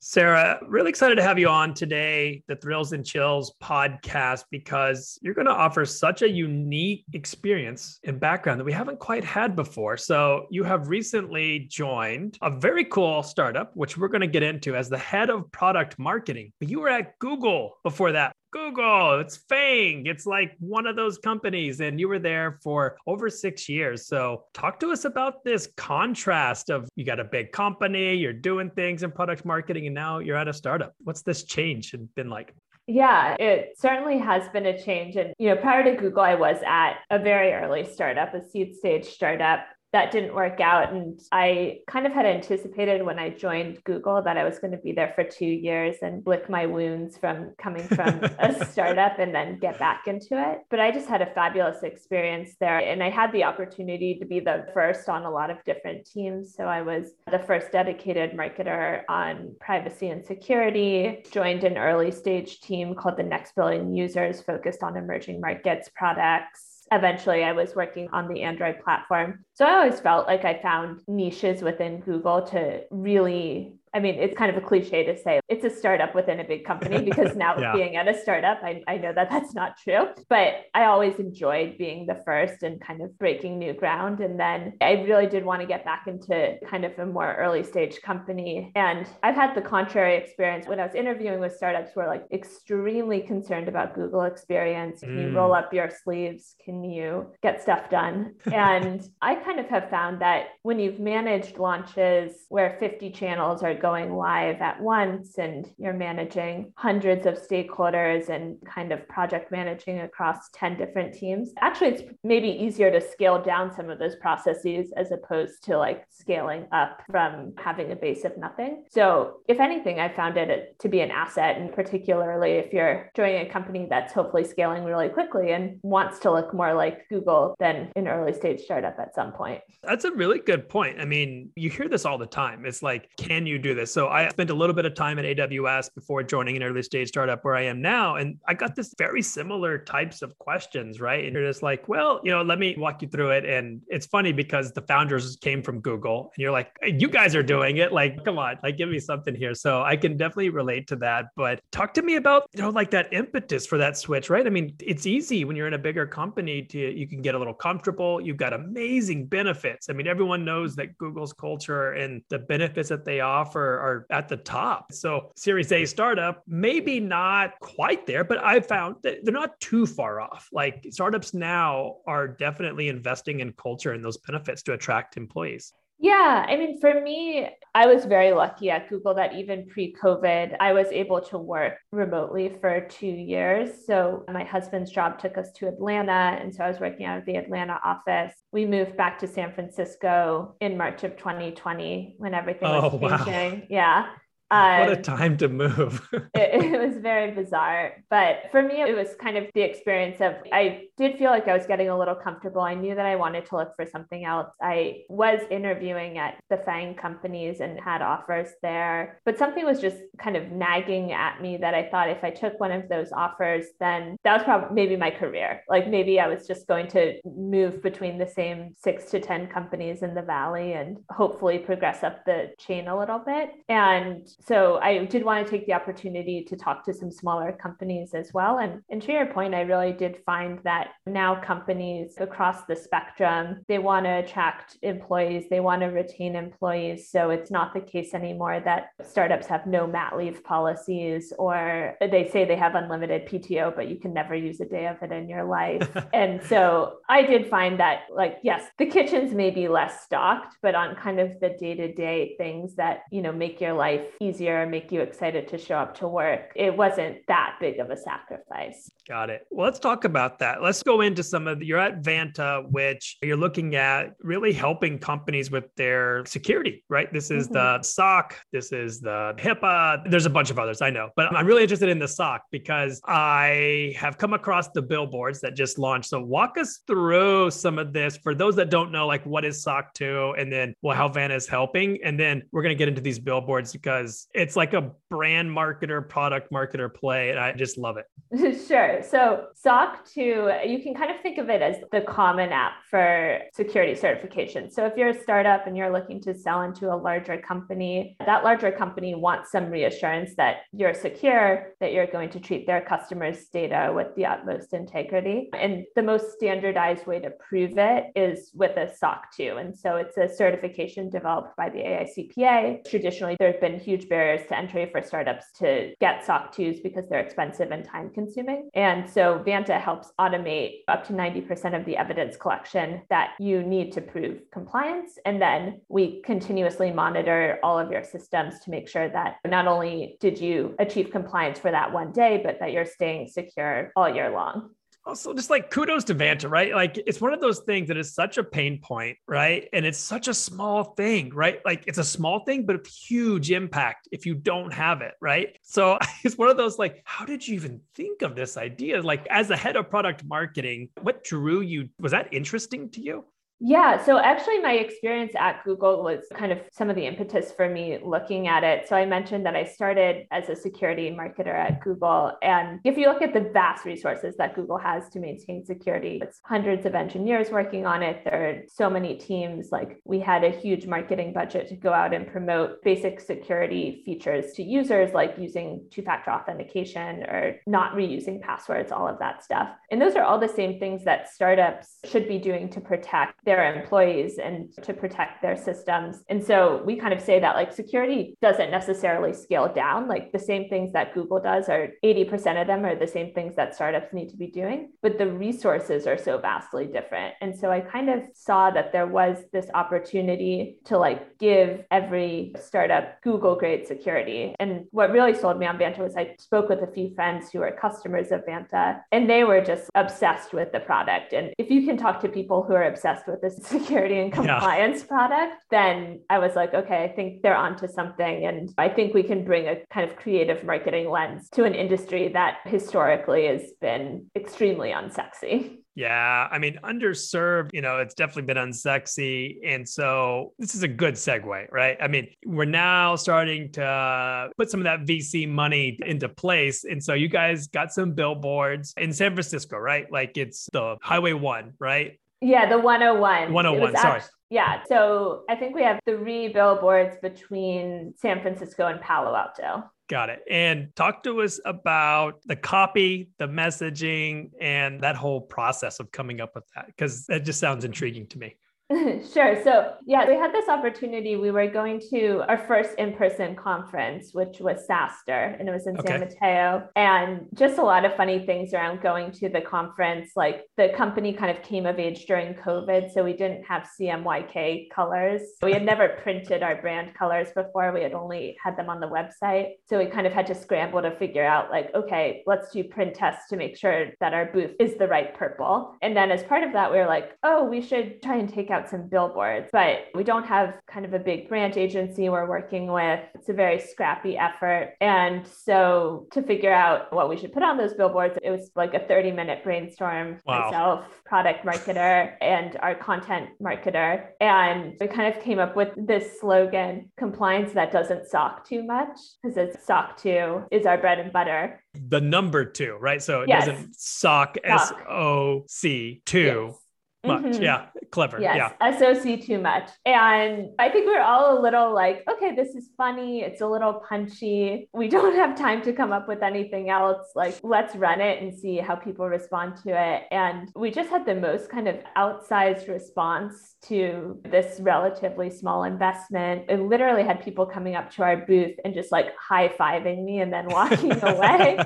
Sarah, 0.00 0.60
really 0.68 0.90
excited 0.90 1.16
to 1.16 1.22
have 1.22 1.38
you 1.38 1.48
on 1.48 1.74
today, 1.74 2.42
the 2.48 2.56
Thrills 2.56 2.92
and 2.92 3.04
Chills 3.04 3.54
podcast, 3.62 4.44
because 4.50 5.18
you're 5.22 5.34
going 5.34 5.46
to 5.46 5.52
offer 5.52 5.84
such 5.84 6.22
a 6.22 6.28
unique 6.28 7.04
experience 7.12 7.98
and 8.04 8.20
background 8.20 8.60
that 8.60 8.64
we 8.64 8.72
haven't 8.72 8.98
quite 8.98 9.24
had 9.24 9.56
before. 9.56 9.96
So, 9.96 10.46
you 10.50 10.64
have 10.64 10.88
recently 10.88 11.66
joined 11.70 12.38
a 12.42 12.50
very 12.50 12.84
cool 12.84 13.22
startup, 13.22 13.72
which 13.74 13.96
we're 13.96 14.08
going 14.08 14.20
to 14.20 14.26
get 14.26 14.42
into 14.42 14.76
as 14.76 14.88
the 14.88 14.98
head 14.98 15.30
of 15.30 15.50
product 15.50 15.98
marketing. 15.98 16.52
But 16.60 16.68
you 16.68 16.80
were 16.80 16.90
at 16.90 17.18
Google 17.18 17.78
before 17.82 18.12
that. 18.12 18.32
Google, 18.50 19.20
it's 19.20 19.36
Fang. 19.48 20.06
It's 20.06 20.26
like 20.26 20.56
one 20.58 20.86
of 20.86 20.96
those 20.96 21.18
companies. 21.18 21.80
And 21.80 22.00
you 22.00 22.08
were 22.08 22.18
there 22.18 22.58
for 22.62 22.96
over 23.06 23.28
six 23.28 23.68
years. 23.68 24.06
So, 24.06 24.44
talk 24.54 24.80
to 24.80 24.90
us 24.92 25.04
about 25.04 25.44
this 25.44 25.68
contrast 25.76 26.70
of 26.70 26.88
you 26.96 27.04
got 27.04 27.20
a 27.20 27.24
big 27.24 27.52
company, 27.52 28.14
you're 28.14 28.32
doing 28.32 28.70
things 28.70 29.02
in 29.02 29.10
product 29.10 29.44
marketing, 29.44 29.86
and 29.86 29.94
now 29.94 30.18
you're 30.18 30.36
at 30.36 30.48
a 30.48 30.52
startup. 30.52 30.94
What's 31.04 31.22
this 31.22 31.44
change 31.44 31.94
been 32.14 32.30
like? 32.30 32.54
Yeah, 32.88 33.34
it 33.40 33.74
certainly 33.76 34.18
has 34.18 34.48
been 34.50 34.66
a 34.66 34.80
change. 34.80 35.16
And, 35.16 35.34
you 35.38 35.48
know, 35.48 35.56
prior 35.56 35.82
to 35.82 36.00
Google, 36.00 36.22
I 36.22 36.36
was 36.36 36.58
at 36.64 36.98
a 37.10 37.18
very 37.18 37.52
early 37.52 37.84
startup, 37.84 38.32
a 38.32 38.48
seed 38.48 38.76
stage 38.76 39.06
startup 39.06 39.66
that 39.92 40.10
didn't 40.10 40.34
work 40.34 40.60
out. 40.60 40.92
And 40.92 41.20
I 41.32 41.78
kind 41.86 42.06
of 42.06 42.12
had 42.12 42.26
anticipated 42.26 43.04
when 43.04 43.18
I 43.18 43.30
joined 43.30 43.82
Google 43.84 44.20
that 44.22 44.36
I 44.36 44.44
was 44.44 44.58
going 44.58 44.72
to 44.72 44.78
be 44.78 44.92
there 44.92 45.12
for 45.14 45.24
two 45.24 45.46
years 45.46 45.96
and 46.02 46.26
lick 46.26 46.50
my 46.50 46.66
wounds 46.66 47.16
from 47.16 47.52
coming 47.58 47.86
from 47.88 48.22
a 48.38 48.64
startup 48.70 49.18
and 49.18 49.34
then 49.34 49.58
get 49.58 49.78
back 49.78 50.02
into 50.06 50.38
it. 50.38 50.58
But 50.70 50.80
I 50.80 50.90
just 50.90 51.08
had 51.08 51.22
a 51.22 51.32
fabulous 51.34 51.82
experience 51.82 52.56
there. 52.60 52.78
And 52.78 53.02
I 53.02 53.10
had 53.10 53.32
the 53.32 53.44
opportunity 53.44 54.18
to 54.18 54.26
be 54.26 54.40
the 54.40 54.66
first 54.74 55.08
on 55.08 55.24
a 55.24 55.30
lot 55.30 55.50
of 55.50 55.62
different 55.64 56.04
teams. 56.06 56.54
So 56.54 56.64
I 56.64 56.82
was 56.82 57.12
the 57.30 57.38
first 57.38 57.72
dedicated 57.72 58.32
marketer 58.32 59.02
on 59.08 59.54
privacy 59.60 60.08
and 60.08 60.24
security, 60.24 61.24
joined 61.30 61.64
an 61.64 61.78
early 61.78 62.10
stage 62.10 62.60
team 62.60 62.94
called 62.94 63.16
the 63.16 63.22
Next 63.22 63.54
Billion 63.54 63.94
Users, 63.94 64.42
focused 64.42 64.82
on 64.82 64.96
emerging 64.96 65.40
markets 65.40 65.90
products 65.94 66.75
eventually 66.92 67.44
I 67.44 67.52
was 67.52 67.74
working 67.74 68.08
on 68.12 68.28
the 68.28 68.42
Android 68.42 68.80
platform. 68.82 69.44
So 69.54 69.64
I 69.64 69.74
always 69.74 70.00
felt 70.00 70.26
like 70.26 70.44
I 70.44 70.60
found 70.60 71.00
niches 71.08 71.62
within 71.62 72.00
Google 72.00 72.42
to 72.48 72.82
really 72.90 73.74
I 73.96 73.98
mean, 73.98 74.16
it's 74.16 74.36
kind 74.36 74.54
of 74.54 74.62
a 74.62 74.66
cliche 74.66 75.04
to 75.04 75.16
say 75.16 75.40
it's 75.48 75.64
a 75.64 75.70
startup 75.70 76.14
within 76.14 76.40
a 76.40 76.44
big 76.44 76.66
company 76.66 77.02
because 77.10 77.34
now 77.34 77.58
yeah. 77.58 77.72
being 77.72 77.96
at 77.96 78.06
a 78.06 78.20
startup, 78.20 78.58
I, 78.62 78.82
I 78.86 78.98
know 78.98 79.12
that 79.14 79.30
that's 79.30 79.54
not 79.54 79.78
true. 79.78 80.08
But 80.28 80.66
I 80.74 80.84
always 80.84 81.16
enjoyed 81.16 81.78
being 81.78 82.04
the 82.04 82.20
first 82.26 82.62
and 82.62 82.78
kind 82.78 83.00
of 83.00 83.18
breaking 83.18 83.58
new 83.58 83.72
ground. 83.72 84.20
And 84.20 84.38
then 84.38 84.74
I 84.82 85.04
really 85.08 85.26
did 85.26 85.46
want 85.46 85.62
to 85.62 85.66
get 85.66 85.82
back 85.82 86.08
into 86.08 86.58
kind 86.68 86.84
of 86.84 86.98
a 86.98 87.06
more 87.06 87.34
early 87.36 87.62
stage 87.62 88.02
company. 88.02 88.70
And 88.74 89.06
I've 89.22 89.34
had 89.34 89.54
the 89.54 89.62
contrary 89.62 90.16
experience 90.16 90.66
when 90.66 90.78
I 90.78 90.84
was 90.84 90.94
interviewing 90.94 91.40
with 91.40 91.56
startups 91.56 91.92
who 91.94 92.00
are 92.00 92.06
like 92.06 92.26
extremely 92.30 93.20
concerned 93.20 93.66
about 93.66 93.94
Google 93.94 94.24
experience. 94.24 95.00
Can 95.00 95.16
mm. 95.16 95.22
you 95.22 95.36
roll 95.36 95.52
mm. 95.52 95.58
up 95.58 95.72
your 95.72 95.90
sleeves? 96.04 96.54
Can 96.62 96.84
you 96.84 97.28
get 97.42 97.62
stuff 97.62 97.88
done? 97.88 98.34
and 98.52 99.08
I 99.22 99.36
kind 99.36 99.58
of 99.58 99.66
have 99.68 99.88
found 99.88 100.20
that 100.20 100.48
when 100.62 100.78
you've 100.78 101.00
managed 101.00 101.56
launches 101.56 102.44
where 102.50 102.76
50 102.78 103.10
channels 103.12 103.62
are 103.62 103.74
going 103.86 104.16
live 104.16 104.60
at 104.60 104.80
once 104.80 105.38
and 105.38 105.70
you're 105.78 105.92
managing 105.92 106.72
hundreds 106.76 107.24
of 107.24 107.34
stakeholders 107.34 108.28
and 108.28 108.56
kind 108.66 108.90
of 108.90 109.06
project 109.06 109.52
managing 109.52 110.00
across 110.00 110.48
10 110.54 110.76
different 110.76 111.14
teams. 111.14 111.52
Actually, 111.60 111.90
it's 111.90 112.02
maybe 112.24 112.48
easier 112.48 112.90
to 112.90 113.00
scale 113.00 113.40
down 113.40 113.72
some 113.72 113.88
of 113.88 114.00
those 114.00 114.16
processes 114.16 114.92
as 114.96 115.12
opposed 115.12 115.62
to 115.62 115.78
like 115.78 116.04
scaling 116.10 116.66
up 116.72 117.00
from 117.08 117.52
having 117.58 117.92
a 117.92 117.96
base 117.96 118.24
of 118.24 118.36
nothing. 118.36 118.82
So, 118.90 119.36
if 119.46 119.60
anything, 119.60 120.00
I 120.00 120.08
found 120.08 120.36
it 120.36 120.76
to 120.80 120.88
be 120.88 121.00
an 121.00 121.12
asset, 121.12 121.56
and 121.58 121.72
particularly 121.72 122.52
if 122.62 122.72
you're 122.72 123.08
joining 123.14 123.46
a 123.46 123.48
company 123.48 123.86
that's 123.88 124.12
hopefully 124.12 124.42
scaling 124.42 124.82
really 124.82 125.08
quickly 125.08 125.52
and 125.52 125.78
wants 125.82 126.18
to 126.20 126.32
look 126.32 126.52
more 126.52 126.74
like 126.74 127.08
Google 127.08 127.54
than 127.60 127.92
an 127.94 128.08
early 128.08 128.32
stage 128.32 128.62
startup 128.62 128.98
at 128.98 129.14
some 129.14 129.30
point. 129.30 129.60
That's 129.84 130.04
a 130.04 130.10
really 130.10 130.40
good 130.40 130.68
point. 130.68 131.00
I 131.00 131.04
mean, 131.04 131.50
you 131.54 131.70
hear 131.70 131.88
this 131.88 132.04
all 132.04 132.18
the 132.18 132.26
time. 132.26 132.66
It's 132.66 132.82
like, 132.82 133.10
can 133.16 133.46
you 133.46 133.60
do 133.60 133.75
this. 133.76 133.92
So 133.92 134.08
I 134.08 134.28
spent 134.28 134.50
a 134.50 134.54
little 134.54 134.74
bit 134.74 134.84
of 134.84 134.94
time 134.94 135.18
at 135.18 135.24
AWS 135.24 135.94
before 135.94 136.22
joining 136.22 136.56
an 136.56 136.62
early 136.62 136.82
stage 136.82 137.08
startup 137.08 137.44
where 137.44 137.54
I 137.54 137.62
am 137.62 137.80
now. 137.80 138.16
And 138.16 138.38
I 138.48 138.54
got 138.54 138.74
this 138.74 138.94
very 138.98 139.22
similar 139.22 139.78
types 139.78 140.22
of 140.22 140.36
questions, 140.38 141.00
right? 141.00 141.24
And 141.24 141.34
you're 141.34 141.46
just 141.46 141.62
like, 141.62 141.88
well, 141.88 142.20
you 142.24 142.30
know, 142.30 142.42
let 142.42 142.58
me 142.58 142.74
walk 142.78 143.02
you 143.02 143.08
through 143.08 143.30
it. 143.30 143.44
And 143.44 143.80
it's 143.88 144.06
funny 144.06 144.32
because 144.32 144.72
the 144.72 144.82
founders 144.82 145.36
came 145.36 145.62
from 145.62 145.80
Google 145.80 146.32
and 146.34 146.42
you're 146.42 146.50
like, 146.50 146.70
you 146.84 147.08
guys 147.08 147.36
are 147.36 147.42
doing 147.42 147.76
it. 147.76 147.92
Like, 147.92 148.24
come 148.24 148.38
on, 148.38 148.58
like 148.62 148.76
give 148.76 148.88
me 148.88 148.98
something 148.98 149.34
here. 149.34 149.54
So 149.54 149.82
I 149.82 149.96
can 149.96 150.16
definitely 150.16 150.50
relate 150.50 150.88
to 150.88 150.96
that. 150.96 151.26
But 151.36 151.60
talk 151.70 151.94
to 151.94 152.02
me 152.02 152.16
about, 152.16 152.48
you 152.52 152.62
know, 152.62 152.70
like 152.70 152.90
that 152.90 153.12
impetus 153.12 153.66
for 153.66 153.78
that 153.78 153.96
switch, 153.96 154.30
right? 154.30 154.46
I 154.46 154.50
mean, 154.50 154.74
it's 154.80 155.06
easy 155.06 155.44
when 155.44 155.56
you're 155.56 155.68
in 155.68 155.74
a 155.74 155.78
bigger 155.78 156.06
company 156.06 156.62
to 156.62 156.78
you 156.78 157.06
can 157.06 157.22
get 157.22 157.34
a 157.34 157.38
little 157.38 157.54
comfortable. 157.54 158.20
You've 158.20 158.36
got 158.36 158.52
amazing 158.52 159.26
benefits. 159.26 159.88
I 159.88 159.92
mean, 159.92 160.06
everyone 160.06 160.44
knows 160.44 160.76
that 160.76 160.96
Google's 160.98 161.32
culture 161.32 161.92
and 161.92 162.22
the 162.28 162.38
benefits 162.38 162.88
that 162.88 163.04
they 163.04 163.20
offer 163.20 163.55
are 163.60 164.06
at 164.10 164.28
the 164.28 164.36
top. 164.36 164.92
So 164.92 165.30
Series 165.36 165.72
A 165.72 165.84
startup, 165.84 166.42
maybe 166.46 167.00
not 167.00 167.58
quite 167.60 168.06
there, 168.06 168.24
but 168.24 168.42
I 168.44 168.60
found 168.60 168.96
that 169.02 169.24
they're 169.24 169.32
not 169.32 169.58
too 169.60 169.86
far 169.86 170.20
off. 170.20 170.48
Like 170.52 170.86
startups 170.90 171.34
now 171.34 171.96
are 172.06 172.28
definitely 172.28 172.88
investing 172.88 173.40
in 173.40 173.52
culture 173.52 173.92
and 173.92 174.04
those 174.04 174.18
benefits 174.18 174.62
to 174.64 174.72
attract 174.72 175.16
employees. 175.16 175.72
Yeah, 175.98 176.44
I 176.46 176.56
mean, 176.56 176.78
for 176.78 177.00
me, 177.00 177.48
I 177.74 177.86
was 177.86 178.04
very 178.04 178.32
lucky 178.32 178.70
at 178.70 178.88
Google 178.90 179.14
that 179.14 179.34
even 179.34 179.66
pre 179.66 179.94
COVID, 179.94 180.56
I 180.60 180.72
was 180.72 180.88
able 180.88 181.22
to 181.22 181.38
work 181.38 181.74
remotely 181.90 182.54
for 182.60 182.82
two 182.82 183.06
years. 183.06 183.86
So, 183.86 184.24
my 184.30 184.44
husband's 184.44 184.90
job 184.90 185.18
took 185.18 185.38
us 185.38 185.52
to 185.52 185.68
Atlanta. 185.68 186.38
And 186.40 186.54
so, 186.54 186.64
I 186.64 186.68
was 186.68 186.80
working 186.80 187.06
out 187.06 187.18
of 187.18 187.24
the 187.24 187.36
Atlanta 187.36 187.80
office. 187.82 188.34
We 188.52 188.66
moved 188.66 188.96
back 188.96 189.18
to 189.20 189.26
San 189.26 189.54
Francisco 189.54 190.56
in 190.60 190.76
March 190.76 191.02
of 191.04 191.16
2020 191.16 192.16
when 192.18 192.34
everything 192.34 192.68
was 192.68 192.92
oh, 192.92 192.98
changing. 192.98 193.60
Wow. 193.60 193.66
Yeah. 193.70 194.06
Um, 194.50 194.80
what 194.80 194.90
a 194.90 194.96
um, 194.96 195.02
time 195.02 195.36
to 195.38 195.48
move. 195.48 196.08
it, 196.12 196.64
it, 196.74 196.80
was 196.80 196.98
very 196.98 197.32
bizarre. 197.32 198.04
But 198.10 198.44
for 198.52 198.62
me, 198.62 198.80
it 198.80 198.96
was 198.96 199.08
kind 199.20 199.36
of 199.36 199.46
the 199.54 199.62
experience 199.62 200.20
of 200.20 200.34
I 200.52 200.86
did 200.96 201.18
feel 201.18 201.30
like 201.30 201.48
I 201.48 201.56
was 201.56 201.66
getting 201.66 201.88
a 201.88 201.98
little 201.98 202.14
comfortable. 202.14 202.60
I 202.60 202.74
knew 202.74 202.94
that 202.94 203.06
I 203.06 203.16
wanted 203.16 203.46
to 203.46 203.56
look 203.56 203.74
for 203.74 203.84
something 203.86 204.24
else. 204.24 204.48
I 204.62 205.02
was 205.08 205.40
interviewing 205.50 206.18
at 206.18 206.38
the 206.48 206.58
FANG 206.58 206.94
companies 206.94 207.58
and 207.60 207.80
had 207.80 208.02
offers 208.02 208.50
there. 208.62 209.20
But 209.24 209.36
something 209.36 209.64
was 209.64 209.80
just 209.80 209.96
kind 210.18 210.36
of 210.36 210.52
nagging 210.52 211.12
at 211.12 211.42
me 211.42 211.56
that 211.56 211.74
I 211.74 211.88
thought 211.88 212.08
if 212.08 212.22
I 212.22 212.30
took 212.30 212.60
one 212.60 212.70
of 212.70 212.88
those 212.88 213.10
offers, 213.10 213.66
then 213.80 214.16
that 214.22 214.34
was 214.34 214.44
probably 214.44 214.74
maybe 214.74 214.96
my 214.96 215.10
career. 215.10 215.64
Like 215.68 215.88
maybe 215.88 216.20
I 216.20 216.28
was 216.28 216.46
just 216.46 216.68
going 216.68 216.86
to 216.88 217.20
move 217.24 217.82
between 217.82 218.16
the 218.16 218.28
same 218.28 218.74
six 218.76 219.10
to 219.10 219.18
10 219.18 219.48
companies 219.48 220.02
in 220.02 220.14
the 220.14 220.22
Valley 220.22 220.74
and 220.74 220.98
hopefully 221.10 221.58
progress 221.58 222.04
up 222.04 222.24
the 222.24 222.52
chain 222.60 222.86
a 222.86 222.96
little 222.96 223.18
bit. 223.18 223.50
And 223.68 224.28
so 224.40 224.78
I 224.78 225.04
did 225.06 225.24
want 225.24 225.44
to 225.44 225.50
take 225.50 225.66
the 225.66 225.72
opportunity 225.72 226.44
to 226.44 226.56
talk 226.56 226.84
to 226.84 226.94
some 226.94 227.10
smaller 227.10 227.52
companies 227.52 228.14
as 228.14 228.32
well. 228.32 228.58
And, 228.58 228.82
and 228.90 229.02
to 229.02 229.12
your 229.12 229.26
point, 229.26 229.54
I 229.54 229.62
really 229.62 229.92
did 229.92 230.18
find 230.24 230.60
that 230.64 230.90
now 231.06 231.40
companies 231.40 232.14
across 232.18 232.64
the 232.64 232.76
spectrum, 232.76 233.62
they 233.66 233.78
want 233.78 234.06
to 234.06 234.18
attract 234.18 234.76
employees, 234.82 235.46
they 235.50 235.60
want 235.60 235.82
to 235.82 235.88
retain 235.88 236.36
employees. 236.36 237.10
So 237.10 237.30
it's 237.30 237.50
not 237.50 237.74
the 237.74 237.80
case 237.80 238.14
anymore 238.14 238.60
that 238.64 238.90
startups 239.02 239.46
have 239.46 239.66
no 239.66 239.86
mat 239.86 240.16
leave 240.16 240.44
policies 240.44 241.32
or 241.38 241.96
they 242.00 242.28
say 242.28 242.44
they 242.44 242.56
have 242.56 242.74
unlimited 242.74 243.26
PTO, 243.26 243.74
but 243.74 243.88
you 243.88 243.96
can 243.96 244.12
never 244.12 244.34
use 244.34 244.60
a 244.60 244.66
day 244.66 244.86
of 244.86 245.02
it 245.02 245.12
in 245.12 245.28
your 245.28 245.44
life. 245.44 245.88
and 246.14 246.42
so 246.44 246.98
I 247.08 247.22
did 247.22 247.48
find 247.48 247.80
that, 247.80 248.02
like, 248.14 248.38
yes, 248.42 248.64
the 248.78 248.86
kitchens 248.86 249.34
may 249.34 249.50
be 249.50 249.66
less 249.66 250.02
stocked, 250.02 250.56
but 250.62 250.74
on 250.74 250.94
kind 250.94 251.18
of 251.18 251.40
the 251.40 251.50
day 251.50 251.74
to 251.74 251.92
day 251.92 252.34
things 252.38 252.76
that, 252.76 253.00
you 253.10 253.22
know, 253.22 253.32
make 253.32 253.60
your 253.60 253.72
life 253.72 254.06
easier, 254.20 254.25
make 254.66 254.92
you 254.92 255.00
excited 255.00 255.48
to 255.48 255.58
show 255.58 255.76
up 255.76 255.96
to 255.98 256.08
work. 256.08 256.52
It 256.54 256.76
wasn't 256.76 257.18
that 257.28 257.56
big 257.60 257.78
of 257.78 257.90
a 257.90 257.96
sacrifice. 257.96 258.90
Got 259.08 259.30
it. 259.30 259.46
Well, 259.50 259.66
let's 259.66 259.78
talk 259.78 260.04
about 260.04 260.38
that. 260.40 260.62
Let's 260.62 260.82
go 260.82 261.00
into 261.00 261.22
some 261.22 261.46
of 261.46 261.60
the, 261.60 261.66
you're 261.66 261.78
at 261.78 262.02
Vanta, 262.02 262.70
which 262.70 263.16
you're 263.22 263.36
looking 263.36 263.74
at 263.76 264.14
really 264.20 264.52
helping 264.52 264.98
companies 264.98 265.50
with 265.50 265.64
their 265.76 266.24
security, 266.26 266.84
right? 266.88 267.12
This 267.12 267.30
is 267.30 267.46
mm-hmm. 267.46 267.54
the 267.54 267.82
SOC, 267.82 268.36
this 268.52 268.72
is 268.72 269.00
the 269.00 269.34
HIPAA. 269.38 270.10
There's 270.10 270.26
a 270.26 270.30
bunch 270.30 270.50
of 270.50 270.58
others, 270.58 270.82
I 270.82 270.90
know, 270.90 271.10
but 271.16 271.34
I'm 271.34 271.46
really 271.46 271.62
interested 271.62 271.88
in 271.88 271.98
the 271.98 272.08
SOC 272.08 272.42
because 272.50 273.00
I 273.06 273.94
have 273.96 274.18
come 274.18 274.34
across 274.34 274.68
the 274.70 274.82
billboards 274.82 275.40
that 275.40 275.54
just 275.54 275.78
launched. 275.78 276.08
So 276.08 276.20
walk 276.20 276.58
us 276.58 276.80
through 276.86 277.50
some 277.50 277.78
of 277.78 277.92
this 277.92 278.16
for 278.16 278.34
those 278.34 278.56
that 278.56 278.70
don't 278.70 278.90
know, 278.92 279.06
like 279.06 279.24
what 279.24 279.44
is 279.44 279.62
SOC 279.62 279.94
2 279.94 280.34
and 280.38 280.52
then 280.52 280.74
well, 280.82 280.96
how 280.96 281.08
Vanta 281.08 281.36
is 281.36 281.46
helping. 281.46 281.98
And 282.02 282.18
then 282.18 282.42
we're 282.52 282.62
going 282.62 282.74
to 282.74 282.78
get 282.78 282.88
into 282.88 283.00
these 283.00 283.18
billboards 283.18 283.72
because 283.72 284.15
it's 284.34 284.56
like 284.56 284.72
a 284.72 284.92
brand 285.10 285.50
marketer, 285.50 286.06
product 286.06 286.52
marketer 286.52 286.92
play. 286.92 287.30
And 287.30 287.38
I 287.38 287.52
just 287.52 287.78
love 287.78 287.96
it. 287.96 288.06
sure. 288.68 289.02
So 289.02 289.46
SOC 289.54 290.08
2, 290.12 290.50
you 290.66 290.82
can 290.82 290.94
kind 290.94 291.10
of 291.10 291.20
think 291.20 291.38
of 291.38 291.48
it 291.48 291.62
as 291.62 291.76
the 291.92 292.00
common 292.00 292.50
app 292.50 292.72
for 292.90 293.38
security 293.54 293.94
certification. 293.94 294.70
So 294.70 294.84
if 294.86 294.96
you're 294.96 295.10
a 295.10 295.22
startup 295.22 295.66
and 295.66 295.76
you're 295.76 295.92
looking 295.92 296.20
to 296.22 296.34
sell 296.34 296.62
into 296.62 296.92
a 296.92 296.96
larger 296.96 297.38
company, 297.38 298.16
that 298.24 298.42
larger 298.42 298.72
company 298.72 299.14
wants 299.14 299.52
some 299.52 299.66
reassurance 299.70 300.34
that 300.36 300.56
you're 300.72 300.94
secure, 300.94 301.74
that 301.80 301.92
you're 301.92 302.06
going 302.06 302.30
to 302.30 302.40
treat 302.40 302.66
their 302.66 302.80
customers' 302.80 303.46
data 303.52 303.92
with 303.94 304.08
the 304.16 304.26
utmost 304.26 304.72
integrity. 304.72 305.48
And 305.52 305.84
the 305.94 306.02
most 306.02 306.32
standardized 306.32 307.06
way 307.06 307.20
to 307.20 307.30
prove 307.30 307.78
it 307.78 308.06
is 308.16 308.50
with 308.54 308.76
a 308.76 308.92
SOC 308.94 309.32
2. 309.36 309.56
And 309.58 309.76
so 309.76 309.96
it's 309.96 310.16
a 310.16 310.28
certification 310.34 311.10
developed 311.10 311.56
by 311.56 311.68
the 311.68 311.78
AICPA. 311.78 312.88
Traditionally, 312.88 313.36
there 313.38 313.52
have 313.52 313.60
been 313.60 313.78
huge 313.78 314.05
barriers 314.08 314.46
to 314.48 314.56
entry 314.56 314.88
for 314.90 315.02
startups 315.02 315.52
to 315.58 315.94
get 316.00 316.24
SOC 316.24 316.54
2s 316.54 316.82
because 316.82 317.08
they're 317.08 317.20
expensive 317.20 317.70
and 317.70 317.84
time 317.84 318.10
consuming. 318.10 318.70
And 318.74 319.08
so 319.08 319.42
Vanta 319.46 319.80
helps 319.80 320.12
automate 320.20 320.80
up 320.88 321.06
to 321.06 321.12
90% 321.12 321.78
of 321.78 321.84
the 321.84 321.96
evidence 321.96 322.36
collection 322.36 323.02
that 323.10 323.34
you 323.38 323.62
need 323.62 323.92
to 323.92 324.00
prove 324.00 324.40
compliance. 324.52 325.18
And 325.24 325.40
then 325.40 325.80
we 325.88 326.22
continuously 326.22 326.92
monitor 326.92 327.58
all 327.62 327.78
of 327.78 327.90
your 327.90 328.04
systems 328.04 328.60
to 328.60 328.70
make 328.70 328.88
sure 328.88 329.08
that 329.08 329.36
not 329.46 329.66
only 329.66 330.16
did 330.20 330.38
you 330.38 330.74
achieve 330.78 331.10
compliance 331.10 331.58
for 331.58 331.70
that 331.70 331.92
one 331.92 332.12
day, 332.12 332.40
but 332.42 332.60
that 332.60 332.72
you're 332.72 332.86
staying 332.86 333.28
secure 333.28 333.92
all 333.96 334.08
year 334.08 334.30
long 334.30 334.70
also 335.06 335.32
just 335.32 335.50
like 335.50 335.70
kudos 335.70 336.04
to 336.04 336.14
Vanta, 336.14 336.50
right? 336.50 336.74
Like 336.74 336.98
it's 337.06 337.20
one 337.20 337.32
of 337.32 337.40
those 337.40 337.60
things 337.60 337.88
that 337.88 337.96
is 337.96 338.14
such 338.14 338.38
a 338.38 338.44
pain 338.44 338.80
point, 338.80 339.16
right? 339.26 339.68
And 339.72 339.86
it's 339.86 339.98
such 339.98 340.28
a 340.28 340.34
small 340.34 340.84
thing, 340.94 341.32
right? 341.32 341.60
Like 341.64 341.84
it's 341.86 341.98
a 341.98 342.04
small 342.04 342.40
thing, 342.40 342.66
but 342.66 342.76
a 342.76 342.88
huge 342.88 343.50
impact 343.50 344.08
if 344.10 344.26
you 344.26 344.34
don't 344.34 344.72
have 344.72 345.02
it, 345.02 345.14
right? 345.20 345.56
So 345.62 345.98
it's 346.24 346.36
one 346.36 346.48
of 346.48 346.56
those 346.56 346.78
like, 346.78 347.02
how 347.04 347.24
did 347.24 347.46
you 347.46 347.54
even 347.54 347.80
think 347.94 348.22
of 348.22 348.34
this 348.34 348.56
idea? 348.56 349.00
Like 349.00 349.26
as 349.28 349.50
a 349.50 349.56
head 349.56 349.76
of 349.76 349.88
product 349.88 350.24
marketing, 350.24 350.88
what 351.00 351.24
drew 351.24 351.60
you? 351.60 351.88
Was 352.00 352.12
that 352.12 352.32
interesting 352.32 352.90
to 352.90 353.00
you? 353.00 353.24
Yeah. 353.58 354.04
So 354.04 354.18
actually, 354.18 354.58
my 354.60 354.72
experience 354.72 355.32
at 355.34 355.64
Google 355.64 356.02
was 356.02 356.26
kind 356.34 356.52
of 356.52 356.60
some 356.72 356.90
of 356.90 356.96
the 356.96 357.06
impetus 357.06 357.52
for 357.52 357.70
me 357.70 357.98
looking 358.04 358.48
at 358.48 358.62
it. 358.64 358.86
So 358.86 358.94
I 358.94 359.06
mentioned 359.06 359.46
that 359.46 359.56
I 359.56 359.64
started 359.64 360.26
as 360.30 360.50
a 360.50 360.56
security 360.56 361.10
marketer 361.10 361.54
at 361.54 361.80
Google. 361.80 362.32
And 362.42 362.80
if 362.84 362.98
you 362.98 363.06
look 363.06 363.22
at 363.22 363.32
the 363.32 363.48
vast 363.54 363.86
resources 363.86 364.36
that 364.36 364.54
Google 364.54 364.76
has 364.76 365.08
to 365.10 365.20
maintain 365.20 365.64
security, 365.64 366.20
it's 366.22 366.40
hundreds 366.44 366.84
of 366.84 366.94
engineers 366.94 367.48
working 367.50 367.86
on 367.86 368.02
it. 368.02 368.24
There 368.24 368.34
are 368.34 368.62
so 368.68 368.90
many 368.90 369.16
teams. 369.16 369.68
Like 369.72 370.02
we 370.04 370.20
had 370.20 370.44
a 370.44 370.50
huge 370.50 370.86
marketing 370.86 371.32
budget 371.32 371.68
to 371.68 371.76
go 371.76 371.94
out 371.94 372.12
and 372.12 372.26
promote 372.26 372.82
basic 372.82 373.20
security 373.20 374.02
features 374.04 374.52
to 374.56 374.62
users, 374.62 375.14
like 375.14 375.36
using 375.38 375.86
two 375.90 376.02
factor 376.02 376.30
authentication 376.30 377.22
or 377.22 377.56
not 377.66 377.94
reusing 377.94 378.38
passwords, 378.38 378.92
all 378.92 379.08
of 379.08 379.18
that 379.20 379.42
stuff. 379.42 379.70
And 379.90 380.00
those 380.00 380.14
are 380.14 380.24
all 380.24 380.38
the 380.38 380.46
same 380.46 380.78
things 380.78 381.04
that 381.04 381.32
startups 381.32 381.96
should 382.04 382.28
be 382.28 382.38
doing 382.38 382.68
to 382.70 382.82
protect 382.82 383.45
their 383.46 383.74
employees 383.74 384.38
and 384.38 384.70
to 384.82 384.92
protect 384.92 385.40
their 385.40 385.56
systems. 385.56 386.22
And 386.28 386.44
so 386.44 386.82
we 386.84 386.96
kind 386.96 387.14
of 387.14 387.20
say 387.20 387.40
that 387.40 387.54
like 387.54 387.72
security 387.72 388.36
doesn't 388.42 388.70
necessarily 388.70 389.32
scale 389.32 389.72
down. 389.72 390.08
Like 390.08 390.32
the 390.32 390.38
same 390.38 390.68
things 390.68 390.92
that 390.92 391.14
Google 391.14 391.40
does 391.40 391.68
are 391.68 391.90
80% 392.04 392.60
of 392.60 392.66
them 392.66 392.84
are 392.84 392.96
the 392.96 393.06
same 393.06 393.32
things 393.32 393.54
that 393.56 393.74
startups 393.74 394.12
need 394.12 394.28
to 394.30 394.36
be 394.36 394.48
doing, 394.48 394.90
but 395.00 395.16
the 395.16 395.30
resources 395.30 396.06
are 396.06 396.18
so 396.18 396.38
vastly 396.38 396.86
different. 396.86 397.34
And 397.40 397.56
so 397.56 397.70
I 397.70 397.80
kind 397.80 398.10
of 398.10 398.24
saw 398.34 398.70
that 398.72 398.92
there 398.92 399.06
was 399.06 399.38
this 399.52 399.68
opportunity 399.74 400.78
to 400.86 400.98
like 400.98 401.38
give 401.38 401.84
every 401.90 402.52
startup 402.60 403.22
Google 403.22 403.54
grade 403.54 403.86
security. 403.86 404.54
And 404.58 404.86
what 404.90 405.12
really 405.12 405.34
sold 405.34 405.58
me 405.58 405.66
on 405.66 405.78
Vanta 405.78 406.00
was 406.00 406.16
I 406.16 406.34
spoke 406.38 406.68
with 406.68 406.82
a 406.82 406.92
few 406.92 407.14
friends 407.14 407.50
who 407.52 407.62
are 407.62 407.70
customers 407.70 408.32
of 408.32 408.44
Vanta 408.44 409.00
and 409.12 409.30
they 409.30 409.44
were 409.44 409.60
just 409.60 409.88
obsessed 409.94 410.52
with 410.52 410.72
the 410.72 410.80
product. 410.80 411.32
And 411.32 411.52
if 411.58 411.70
you 411.70 411.86
can 411.86 411.96
talk 411.96 412.20
to 412.22 412.28
people 412.28 412.64
who 412.64 412.74
are 412.74 412.88
obsessed 412.88 413.28
with 413.28 413.35
with 413.40 413.54
this 413.54 413.66
security 413.68 414.18
and 414.18 414.32
compliance 414.32 415.00
yeah. 415.00 415.06
product, 415.06 415.54
then 415.70 416.20
I 416.30 416.38
was 416.38 416.54
like, 416.54 416.74
okay, 416.74 417.04
I 417.04 417.08
think 417.08 417.42
they're 417.42 417.56
onto 417.56 417.88
something. 417.88 418.46
And 418.46 418.72
I 418.78 418.88
think 418.88 419.14
we 419.14 419.22
can 419.22 419.44
bring 419.44 419.68
a 419.68 419.76
kind 419.92 420.08
of 420.08 420.16
creative 420.16 420.64
marketing 420.64 421.10
lens 421.10 421.48
to 421.50 421.64
an 421.64 421.74
industry 421.74 422.28
that 422.28 422.58
historically 422.64 423.46
has 423.46 423.72
been 423.80 424.26
extremely 424.36 424.90
unsexy. 424.90 425.78
Yeah, 425.96 426.46
I 426.50 426.58
mean, 426.58 426.78
underserved, 426.84 427.70
you 427.72 427.80
know, 427.80 427.98
it's 428.00 428.14
definitely 428.14 428.42
been 428.42 428.58
unsexy. 428.58 429.56
And 429.64 429.88
so 429.88 430.52
this 430.58 430.74
is 430.74 430.82
a 430.82 430.88
good 430.88 431.14
segue, 431.14 431.72
right? 431.72 431.96
I 431.98 432.06
mean, 432.06 432.28
we're 432.44 432.66
now 432.66 433.16
starting 433.16 433.72
to 433.72 434.50
put 434.58 434.70
some 434.70 434.80
of 434.80 434.84
that 434.84 435.06
VC 435.06 435.48
money 435.48 435.98
into 436.04 436.28
place. 436.28 436.84
And 436.84 437.02
so 437.02 437.14
you 437.14 437.28
guys 437.28 437.68
got 437.68 437.92
some 437.92 438.12
billboards 438.12 438.92
in 438.98 439.10
San 439.10 439.32
Francisco, 439.32 439.78
right? 439.78 440.06
Like 440.12 440.36
it's 440.36 440.68
the 440.70 440.98
Highway 441.00 441.32
One, 441.32 441.72
right? 441.80 442.20
Yeah, 442.40 442.68
the 442.68 442.78
101. 442.78 443.52
101, 443.52 443.96
sorry. 443.96 444.16
Actually, 444.16 444.30
yeah. 444.50 444.82
So 444.88 445.42
I 445.48 445.56
think 445.56 445.74
we 445.74 445.82
have 445.82 445.98
three 446.06 446.48
billboards 446.48 447.16
between 447.22 448.14
San 448.16 448.40
Francisco 448.42 448.86
and 448.86 449.00
Palo 449.00 449.34
Alto. 449.34 449.84
Got 450.08 450.30
it. 450.30 450.42
And 450.48 450.94
talk 450.94 451.24
to 451.24 451.40
us 451.40 451.58
about 451.64 452.40
the 452.44 452.54
copy, 452.54 453.30
the 453.38 453.48
messaging, 453.48 454.50
and 454.60 455.00
that 455.00 455.16
whole 455.16 455.40
process 455.40 455.98
of 455.98 456.12
coming 456.12 456.40
up 456.40 456.54
with 456.54 456.64
that, 456.74 456.86
because 456.86 457.26
that 457.26 457.44
just 457.44 457.58
sounds 457.58 457.84
intriguing 457.84 458.26
to 458.28 458.38
me. 458.38 458.56
sure. 459.34 459.60
So, 459.64 459.94
yeah, 460.06 460.28
we 460.28 460.34
had 460.34 460.52
this 460.52 460.68
opportunity. 460.68 461.34
We 461.34 461.50
were 461.50 461.66
going 461.66 462.00
to 462.10 462.44
our 462.48 462.56
first 462.56 462.94
in 462.98 463.14
person 463.14 463.56
conference, 463.56 464.32
which 464.32 464.60
was 464.60 464.86
SaaStr, 464.88 465.58
and 465.58 465.68
it 465.68 465.72
was 465.72 465.88
in 465.88 465.98
okay. 465.98 466.08
San 466.08 466.20
Mateo. 466.20 466.88
And 466.94 467.48
just 467.54 467.78
a 467.78 467.82
lot 467.82 468.04
of 468.04 468.14
funny 468.14 468.46
things 468.46 468.72
around 468.72 469.02
going 469.02 469.32
to 469.32 469.48
the 469.48 469.60
conference. 469.60 470.32
Like 470.36 470.66
the 470.76 470.90
company 470.96 471.32
kind 471.32 471.56
of 471.56 471.64
came 471.64 471.84
of 471.84 471.98
age 471.98 472.26
during 472.26 472.54
COVID. 472.54 473.12
So, 473.12 473.24
we 473.24 473.32
didn't 473.32 473.64
have 473.64 473.88
CMYK 474.00 474.90
colors. 474.90 475.42
We 475.62 475.72
had 475.72 475.84
never 475.84 476.20
printed 476.22 476.62
our 476.62 476.80
brand 476.80 477.12
colors 477.14 477.48
before, 477.56 477.92
we 477.92 478.02
had 478.02 478.12
only 478.12 478.56
had 478.62 478.76
them 478.76 478.88
on 478.88 479.00
the 479.00 479.08
website. 479.08 479.70
So, 479.88 479.98
we 479.98 480.06
kind 480.06 480.28
of 480.28 480.32
had 480.32 480.46
to 480.46 480.54
scramble 480.54 481.02
to 481.02 481.10
figure 481.16 481.44
out, 481.44 481.72
like, 481.72 481.92
okay, 481.96 482.44
let's 482.46 482.70
do 482.70 482.84
print 482.84 483.16
tests 483.16 483.48
to 483.48 483.56
make 483.56 483.76
sure 483.76 484.10
that 484.20 484.32
our 484.32 484.46
booth 484.46 484.76
is 484.78 484.94
the 484.96 485.08
right 485.08 485.34
purple. 485.34 485.96
And 486.02 486.16
then, 486.16 486.30
as 486.30 486.44
part 486.44 486.62
of 486.62 486.72
that, 486.74 486.92
we 486.92 486.98
were 486.98 487.06
like, 487.06 487.32
oh, 487.42 487.64
we 487.64 487.82
should 487.82 488.22
try 488.22 488.36
and 488.36 488.48
take 488.48 488.70
out 488.70 488.75
out 488.76 488.88
some 488.88 489.08
billboards, 489.08 489.68
but 489.72 490.06
we 490.14 490.22
don't 490.22 490.46
have 490.46 490.78
kind 490.86 491.06
of 491.06 491.14
a 491.14 491.18
big 491.18 491.48
brand 491.48 491.76
agency 491.76 492.28
we're 492.28 492.48
working 492.48 492.86
with. 492.92 493.20
It's 493.34 493.48
a 493.48 493.52
very 493.52 493.80
scrappy 493.80 494.36
effort. 494.36 494.94
And 495.00 495.46
so 495.46 496.26
to 496.32 496.42
figure 496.42 496.72
out 496.72 497.12
what 497.12 497.28
we 497.28 497.36
should 497.36 497.52
put 497.52 497.62
on 497.62 497.76
those 497.76 497.94
billboards, 497.94 498.38
it 498.42 498.50
was 498.50 498.70
like 498.76 498.94
a 498.94 499.00
30 499.00 499.32
minute 499.32 499.64
brainstorm. 499.64 500.38
Wow. 500.46 500.66
Myself, 500.66 501.22
product 501.24 501.64
marketer, 501.64 502.34
and 502.40 502.76
our 502.80 502.94
content 502.94 503.50
marketer. 503.62 504.26
And 504.40 504.94
we 505.00 505.06
kind 505.06 505.34
of 505.34 505.42
came 505.42 505.58
up 505.58 505.74
with 505.76 505.90
this 505.96 506.40
slogan 506.40 507.10
compliance 507.16 507.72
that 507.72 507.92
doesn't 507.92 508.28
sock 508.28 508.68
too 508.68 508.82
much 508.84 509.16
because 509.42 509.56
it's 509.56 509.86
sock 509.86 510.18
2 510.18 510.64
is 510.70 510.86
our 510.86 510.98
bread 510.98 511.18
and 511.18 511.32
butter. 511.32 511.82
The 511.94 512.20
number 512.20 512.64
two, 512.64 512.98
right? 513.00 513.22
So 513.22 513.42
it 513.42 513.48
yes. 513.48 513.66
doesn't 513.66 513.94
sock, 513.96 514.58
S 514.62 514.92
O 515.08 515.64
C 515.66 516.22
2. 516.26 516.38
Yes 516.68 516.82
much. 517.26 517.42
Mm-hmm. 517.42 517.62
Yeah, 517.62 517.86
clever. 518.10 518.40
Yes, 518.40 518.72
yeah. 518.80 518.98
SOC 518.98 519.40
too 519.42 519.58
much. 519.58 519.88
And 520.04 520.70
I 520.78 520.88
think 520.88 521.06
we're 521.06 521.20
all 521.20 521.58
a 521.58 521.60
little 521.60 521.94
like, 521.94 522.24
okay, 522.30 522.54
this 522.54 522.74
is 522.74 522.90
funny. 522.96 523.40
It's 523.40 523.60
a 523.60 523.66
little 523.66 523.94
punchy. 524.08 524.88
We 524.92 525.08
don't 525.08 525.34
have 525.34 525.56
time 525.56 525.82
to 525.82 525.92
come 525.92 526.12
up 526.12 526.28
with 526.28 526.42
anything 526.42 526.90
else. 526.90 527.28
Like, 527.34 527.58
let's 527.62 527.94
run 527.96 528.20
it 528.20 528.42
and 528.42 528.54
see 528.54 528.76
how 528.78 528.96
people 528.96 529.28
respond 529.28 529.76
to 529.84 529.90
it. 529.90 530.24
And 530.30 530.70
we 530.74 530.90
just 530.90 531.10
had 531.10 531.26
the 531.26 531.34
most 531.34 531.68
kind 531.68 531.88
of 531.88 531.96
outsized 532.16 532.88
response 532.88 533.76
to 533.84 534.40
this 534.44 534.80
relatively 534.80 535.50
small 535.50 535.84
investment. 535.84 536.64
It 536.68 536.80
literally 536.80 537.22
had 537.24 537.42
people 537.42 537.66
coming 537.66 537.94
up 537.94 538.10
to 538.12 538.22
our 538.22 538.36
booth 538.36 538.74
and 538.84 538.94
just 538.94 539.12
like 539.12 539.36
high 539.36 539.68
fiving 539.68 540.24
me 540.24 540.40
and 540.40 540.52
then 540.52 540.66
walking 540.68 541.12
away, 541.22 541.76